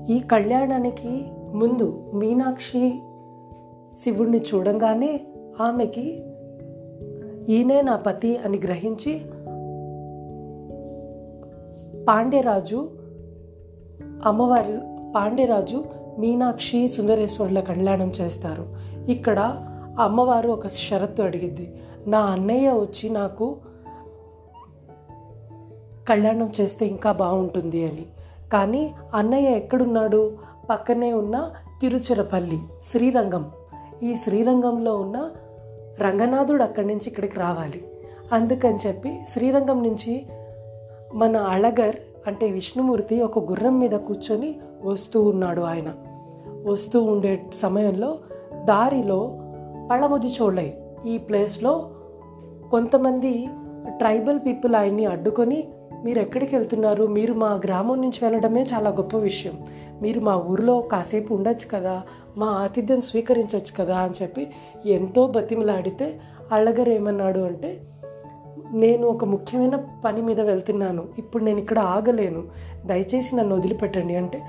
ఈ 0.10 0.20
కళ్యాణానికి 0.20 1.26
ముందు 1.54 2.12
మీనాక్షి 2.14 3.00
శివుణ్ణి 4.04 4.38
చూడంగానే 4.38 5.20
ఆమెకి 5.62 6.24
ఈయనే 7.50 7.82
నా 7.82 7.96
పతి 7.96 8.38
అని 8.38 8.58
గ్రహించి 8.58 9.22
పాండ్యరాజు 12.06 12.90
అమ్మవారి 14.26 14.78
పాండ్యరాజు 15.16 15.84
మీనాక్షి 16.20 16.88
సుందరేశ్వరుల 16.88 17.60
కళ్యాణం 17.60 18.12
చేస్తారు. 18.22 18.66
ఇక్కడ 19.12 19.64
అమ్మవారు 20.00 20.50
ఒక 20.50 20.68
షరత్తు 20.68 21.22
అడిగిద్ది 21.22 21.76
నా 22.08 22.20
అన్నయ్య 22.20 22.70
వచ్చి 22.70 23.10
నాకు 23.10 23.58
కళ్యాణం 26.08 26.50
చేస్తే 26.62 26.86
ఇంకా 26.86 27.12
బాగుంటుంది 27.12 27.88
అని. 27.88 28.06
కానీ 28.54 28.96
అన్నయ్య 29.14 29.50
ఎక్కడున్నాడు? 29.50 30.32
పక్కనే 30.70 31.14
ఉన్న 31.14 31.52
తిరుచిరపల్లి 31.82 32.60
శ్రీరంగం. 32.84 33.52
ఈ 34.04 34.16
శ్రీరంగంలో 34.16 34.98
ఉన్న 34.98 35.30
రంగనాథుడు 36.02 36.64
అక్కడి 36.64 36.88
నుంచి 36.88 37.08
ఇక్కడికి 37.08 37.40
రావాలి. 37.40 37.88
అందుకని 38.34 38.78
చెప్పి 38.88 39.20
శ్రీరంగం 39.34 39.84
నుంచి 39.84 40.26
మన 41.14 41.38
అళగర్ 41.38 41.96
అంటే 42.28 42.52
విష్ణుమూర్తి 42.52 43.22
ఒక 43.22 43.40
గుర్రం 43.40 43.80
మీద 43.80 43.92
కూర్చొని 43.92 44.56
వస్తూ 44.84 45.22
ఉన్నాడు 45.22 45.62
ఆయన. 45.62 45.94
వస్తూ 46.68 47.04
ఉండే 47.04 47.46
సమయంలో 47.54 48.20
దారిలో 48.64 49.32
పళముది 49.92 50.28
చోళై 50.28 50.74
ఈ 51.06 51.18
ప్లేస్లో 51.18 51.90
కొంతమంది 52.72 53.48
ట్రైబల్ 53.88 54.40
పీపుల్ 54.40 54.76
ఆయన్ని 54.76 55.06
అడ్డుకొని 55.06 55.68
మీరు 56.08 56.20
ఎక్కడికి 56.20 56.56
వెళ్తున్నారు 56.56 57.04
మీరు 57.06 57.34
మా 57.34 57.62
గ్రామం 57.66 58.02
నుంచి 58.02 58.20
వెళ్ళడమే 58.22 58.64
చాలా 58.64 58.90
గొప్ప 58.90 59.18
విషయం. 59.18 59.54
మీరు 60.02 60.20
మా 60.20 60.36
ఊరిలో 60.36 60.82
కాసేపు 60.82 61.34
ఉండొచ్చు 61.34 61.70
కదా 61.72 62.04
మా 62.38 62.46
ఆతిథ్యం 62.46 63.02
స్వీకరించవచ్చు 63.02 63.84
కదా 63.84 63.98
అని 63.98 64.14
చెప్పి 64.22 64.48
ఎంతో 64.86 65.28
బతిమలాడితే 65.28 66.20
అళ్ళగారు 66.52 66.90
ఏమన్నాడు 66.90 67.40
అంటే 67.40 67.82
నేను 68.72 69.08
ఒక 69.08 69.26
ముఖ్యమైన 69.26 69.76
పని 70.06 70.22
మీద 70.22 70.42
వెళ్తున్నాను. 70.42 71.06
ఇప్పుడు 71.18 71.44
నేను 71.44 71.60
ఇక్కడ 71.60 71.80
ఆగలేను. 71.80 72.44
దయచేసి 72.86 73.36
నన్ను 73.36 73.56
వదిలిపెట్టండి. 73.56 74.16
అంటే 74.16 74.44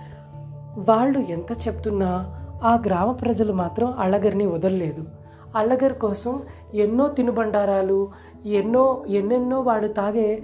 వాళ్ళు 0.78 1.18
ఎంత 1.18 1.52
చెప్తున్నా 1.68 2.36
ఆ 2.62 2.82
గ్రామ 2.86 3.12
ప్రజలు 3.12 3.52
మాత్రం 3.52 3.94
అళ్ళగరిని 3.98 4.46
వదలలేదు. 4.46 5.04
అళ్ళగర్ 5.56 5.92
కోసం 5.92 6.42
ఎన్నో 6.74 7.08
తినుబండారాలు 7.08 8.08
ఎన్నో 8.46 9.04
ఎన్నెన్నో 9.08 9.60
వాడు 9.60 9.88
తాగే 9.88 10.42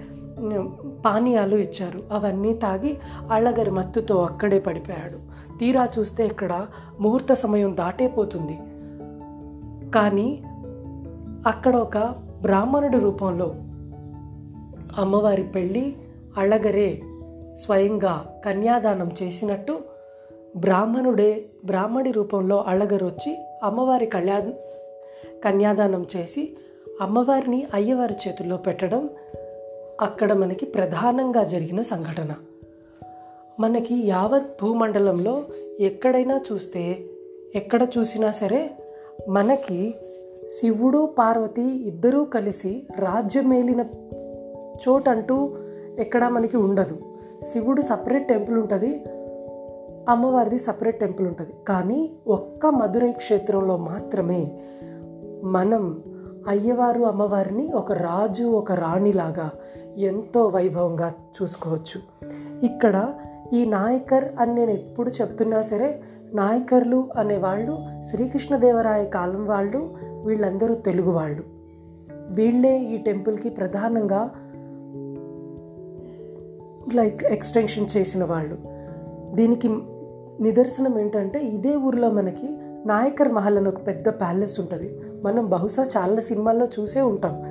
పానీయాలు 1.04 1.56
ఇచ్చారు. 1.56 2.00
అవన్నీ 2.12 2.54
తాగి 2.54 2.98
అళ్ళగరి 3.30 3.70
మత్తుతో 3.70 4.22
అక్కడే 4.22 4.58
పడిపోయాడు. 4.58 5.34
తీరా 5.58 5.88
చూస్తే 5.98 6.26
ఇక్కడ 6.26 6.66
ముహూర్త 7.00 7.32
సమయం 7.32 7.76
దాటేపోతుంది. 7.76 8.58
కానీ 9.90 10.42
అక్కడ 11.46 11.76
ఒక 11.76 11.98
బ్రాహ్మణుడి 12.42 12.98
రూపంలో 12.98 13.54
అమ్మవారి 14.98 15.42
పెళ్ళి 15.42 15.96
అళ్ళగరే 16.38 17.02
స్వయంగా 17.54 18.40
కన్యాదానం 18.44 19.10
చేసినట్టు 19.22 19.78
బ్రాహ్మణుడే 20.56 21.46
బ్రాహ్మడి 21.64 22.10
రూపంలో 22.10 22.64
అళ్ళగరు 22.66 23.06
వచ్చి 23.06 23.38
అమ్మవారి 23.64 24.06
కళ్యా 24.06 24.40
కన్యాదానం 25.44 26.06
చేసి 26.16 26.56
అమ్మవారిని 27.00 27.66
అయ్యవారి 27.74 28.14
చేతుల్లో 28.28 28.56
పెట్టడం 28.56 29.08
అక్కడ 30.00 30.32
మనకి 30.32 30.66
ప్రధానంగా 30.66 31.44
జరిగిన 31.44 31.82
సంఘటన. 31.82 32.34
మనకి 33.60 33.94
యావత్ 33.94 34.62
భూమండలంలో 34.62 35.42
ఎక్కడైనా 35.80 36.40
చూస్తే 36.52 37.04
ఎక్కడ 37.54 37.86
చూసినా 37.98 38.30
సరే 38.30 38.70
మనకి 39.28 39.94
శివుడు 40.48 41.14
పార్వతి 41.18 41.86
ఇద్దరూ 41.86 42.24
కలిసి 42.24 42.86
రాజ్యమేలిన 42.98 43.84
చోటంటూ 44.88 45.56
ఎక్కడా 45.98 46.28
మనకి 46.28 46.56
ఉండదు. 46.56 46.96
శివుడు 47.42 47.82
సపరేట్ 47.82 48.28
టెంపుల్ 48.28 48.58
ఉంటుంది 48.58 49.04
అమ్మవారిది 50.08 50.58
సపరేట్ 50.58 51.00
టెంపుల్ 51.00 51.26
ఉంటుంది. 51.26 51.50
కానీ 51.68 52.10
ఒక్క 52.26 52.66
మధురై 52.66 53.12
క్షేత్రంలో 53.12 53.76
మాత్రమే 53.76 54.60
మనం 55.44 56.02
అయ్యవారు 56.48 57.00
అమ్మవారిని 57.00 57.72
ఒక 57.72 57.92
రాజు 57.92 58.44
ఒక 58.44 58.72
రాణిలాగా 58.72 59.50
ఎంతో 59.96 60.46
వైభవంగా 60.46 61.12
చూసుకోవచ్చు. 61.42 62.00
ఇక్కడ 62.66 63.14
ఈ 63.52 63.64
నాయకర్ 63.64 64.24
అని 64.40 64.54
నేను 64.54 64.70
ఎప్పుడు 64.70 65.10
చెప్తున్నా 65.10 65.60
సరే 65.60 66.02
నాయకర్లు 66.34 67.08
అనేవాళ్ళు 67.16 67.78
శ్రీకృష్ణదేవరాయ 68.10 69.04
కాలం 69.04 69.46
వాళ్ళు 69.46 69.96
వీళ్ళందరూ 70.26 70.74
తెలుగు 70.74 71.10
వాళ్ళు. 71.10 71.42
వీళ్ళే 72.30 72.78
ఈ 72.78 72.98
టెంపుల్కి 72.98 73.50
ప్రధానంగా 73.50 74.30
లైక్ 76.94 77.24
ఎక్స్టెన్షన్ 77.24 77.86
చేసిన 77.96 78.24
వాళ్ళు. 78.24 78.58
దీనికి 79.34 79.68
నిదర్శనం 80.40 80.98
ఏంటంటే 80.98 81.44
ఇదే 81.44 81.76
ఊర్లో 81.76 82.10
మనకి 82.10 82.48
నాయకర్ 82.86 83.32
మహల్ 83.32 83.58
అని 83.58 83.68
ఒక 83.68 83.86
పెద్ద 83.86 84.08
ప్యాలెస్ 84.08 84.60
ఉంటుంది. 84.60 84.98
మనం 85.24 85.48
బహుశా 85.48 85.82
చాలా 85.82 86.20
సినిమాల్లో 86.20 86.66
చూసే 86.80 87.00
ఉంటాం. 87.00 87.42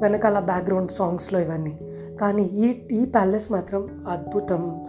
వెనకాల 0.00 0.38
బ్యాక్గ్రౌండ్ 0.38 0.90
సాంగ్స్లో 0.90 1.40
ఇవన్నీ. 1.40 1.78
కానీ 2.20 2.42
ఈ 2.42 2.96
ఈ 2.96 3.04
ప్యాలెస్ 3.04 3.52
మాత్రం 3.52 4.04
అద్భుతం. 4.10 4.86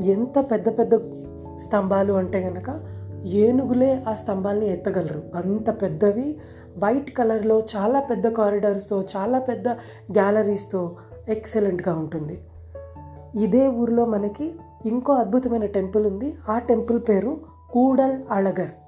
ఎంత 0.00 0.50
పెద్ద 0.50 0.78
పెద్ద 0.78 0.94
స్తంభాలు 1.58 2.12
అంటే 2.12 2.42
కనుక 2.42 2.80
ఏనుగులే 3.26 4.04
ఆ 4.08 4.14
స్తంభాల్ని 4.14 4.72
ఎత్తగలరు. 4.72 5.22
అంత 5.34 5.82
పెద్దవి. 5.82 6.38
వైట్ 6.78 7.10
కలర్లో 7.10 7.62
చాలా 7.76 8.00
పెద్ద 8.00 8.28
కారిడార్స్తో 8.28 9.02
చాలా 9.02 9.38
పెద్ద 9.38 9.68
గ్యాలరీస్తో 10.12 10.96
ఎక్సలెంట్గా 11.28 11.94
ఉంటుంది. 11.94 12.38
ఇదే 13.34 13.68
ఊర్లో 13.68 14.04
మనకి 14.04 14.54
ఇంకో 14.86 15.12
అద్భుతమైన 15.12 15.66
టెంపుల్ 15.66 16.06
ఉంది. 16.06 16.34
ఆ 16.48 16.58
టెంపుల్ 16.58 17.00
పేరు 17.08 17.40
కూడల్ 17.70 18.22
అళగర్. 18.30 18.79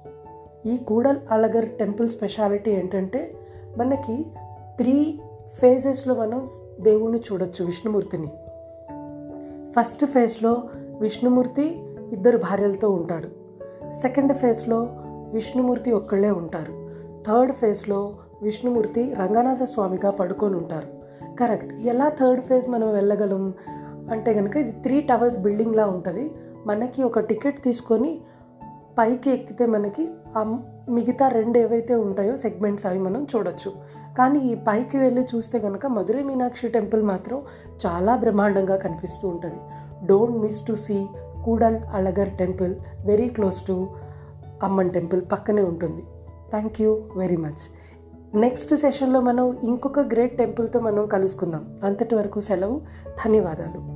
ఈ 0.65 0.77
కూడల్ 0.77 1.17
అలగర్ 1.31 1.69
టెంపుల్ 1.69 2.07
స్పెషాలిటీ 2.07 2.71
ఏంటంటే 2.71 3.33
మనకి 3.77 4.25
త్రీ 4.77 5.19
ఫేజెస్లో 5.61 6.15
మనం 6.15 6.45
దేవుణ్ణి 6.79 7.19
చూడొచ్చు 7.19 7.65
విష్ణుమూర్తిని. 7.65 8.27
ఫస్ట్ 9.71 10.05
ఫేజ్లో 10.05 10.63
విష్ణుమూర్తి 10.99 11.83
ఇద్దరు 12.11 12.37
భార్యలతో 12.37 12.89
ఉంటాడు. 12.89 13.27
సెకండ్ 13.91 14.33
ఫేజ్లో 14.33 14.87
విష్ణుమూర్తి 15.33 15.91
ఒక్కళ్ళే 15.91 16.31
ఉంటారు. 16.31 16.91
థర్డ్ 17.27 17.53
ఫేజ్లో 17.53 18.15
విష్ణుమూర్తి 18.41 19.13
రంగనాథ 19.13 19.63
స్వామిగా 19.63 20.09
పడుకొని 20.09 20.55
ఉంటారు. 20.55 20.87
కరెక్ట్. 21.35 21.73
ఎలా 21.73 22.09
థర్డ్ 22.09 22.41
ఫేజ్ 22.41 22.69
మనం 22.69 22.93
వెళ్ళగలం? 22.93 23.53
అంటే 24.11 24.33
కనుక 24.33 24.55
ఇది 24.55 24.71
త్రీ 24.71 25.01
టవర్స్ 25.01 25.37
బిల్డింగ్లా 25.37 25.85
ఉంటుంది. 25.87 26.31
మనకి 26.65 27.03
ఒక 27.03 27.19
టికెట్ 27.19 27.63
తీసుకొని 27.63 28.21
పైకి 28.97 29.31
ఎక్కితే 29.31 29.65
మనకి 29.65 30.09
మిగతా 30.89 31.27
రెండు 31.27 31.57
ఏవైతే 31.57 31.95
ఉంటాయో 31.95 32.37
సెగ్మెంట్స్ 32.37 32.85
అవి 32.85 32.99
మనం 32.99 33.27
చూడొచ్చు. 33.35 33.73
కానీ 34.17 34.39
ఈ 34.39 34.55
పైకి 34.55 34.97
వెళ్ళి 34.97 35.21
చూస్తే 35.21 35.59
కనుక 35.59 35.85
మధురై 35.85 36.23
మీనాక్షి 36.23 36.67
టెంపుల్ 36.67 37.03
మాత్రం 37.03 37.41
చాలా 37.85 38.15
బ్రహ్మాండంగా 38.15 38.75
కనిపిస్తూ 38.75 39.27
ఉంటుంది. 39.27 39.55
Don't 40.05 40.37
miss 40.37 40.67
to 40.67 40.73
see 40.73 41.05
Koodal 41.45 41.77
Azhagar 41.93 42.37
temple 42.37 42.75
very 43.05 43.29
close 43.29 43.67
to 43.67 43.89
Amman 44.63 44.91
temple 44.91 45.21
పక్కనే 45.31 45.61
ఉంటుంది. 45.61 46.01
Thank 46.49 46.81
you 46.81 47.01
very 47.15 47.35
much 47.35 47.79
next 48.35 48.75
సెషన్లో 48.75 49.21
మనం 49.21 49.57
ఇంకొక 49.63 49.99
గ్రేట్ 49.99 50.37
టెంపుల్తో 50.37 50.79
మనం 50.79 51.07
కలుసుకుందాం. 51.07 51.79
అంతటి 51.83 52.15
వరకు 52.15 52.39
సెలవు 52.39 52.81
ధన్యవాదాలు. 53.25 53.92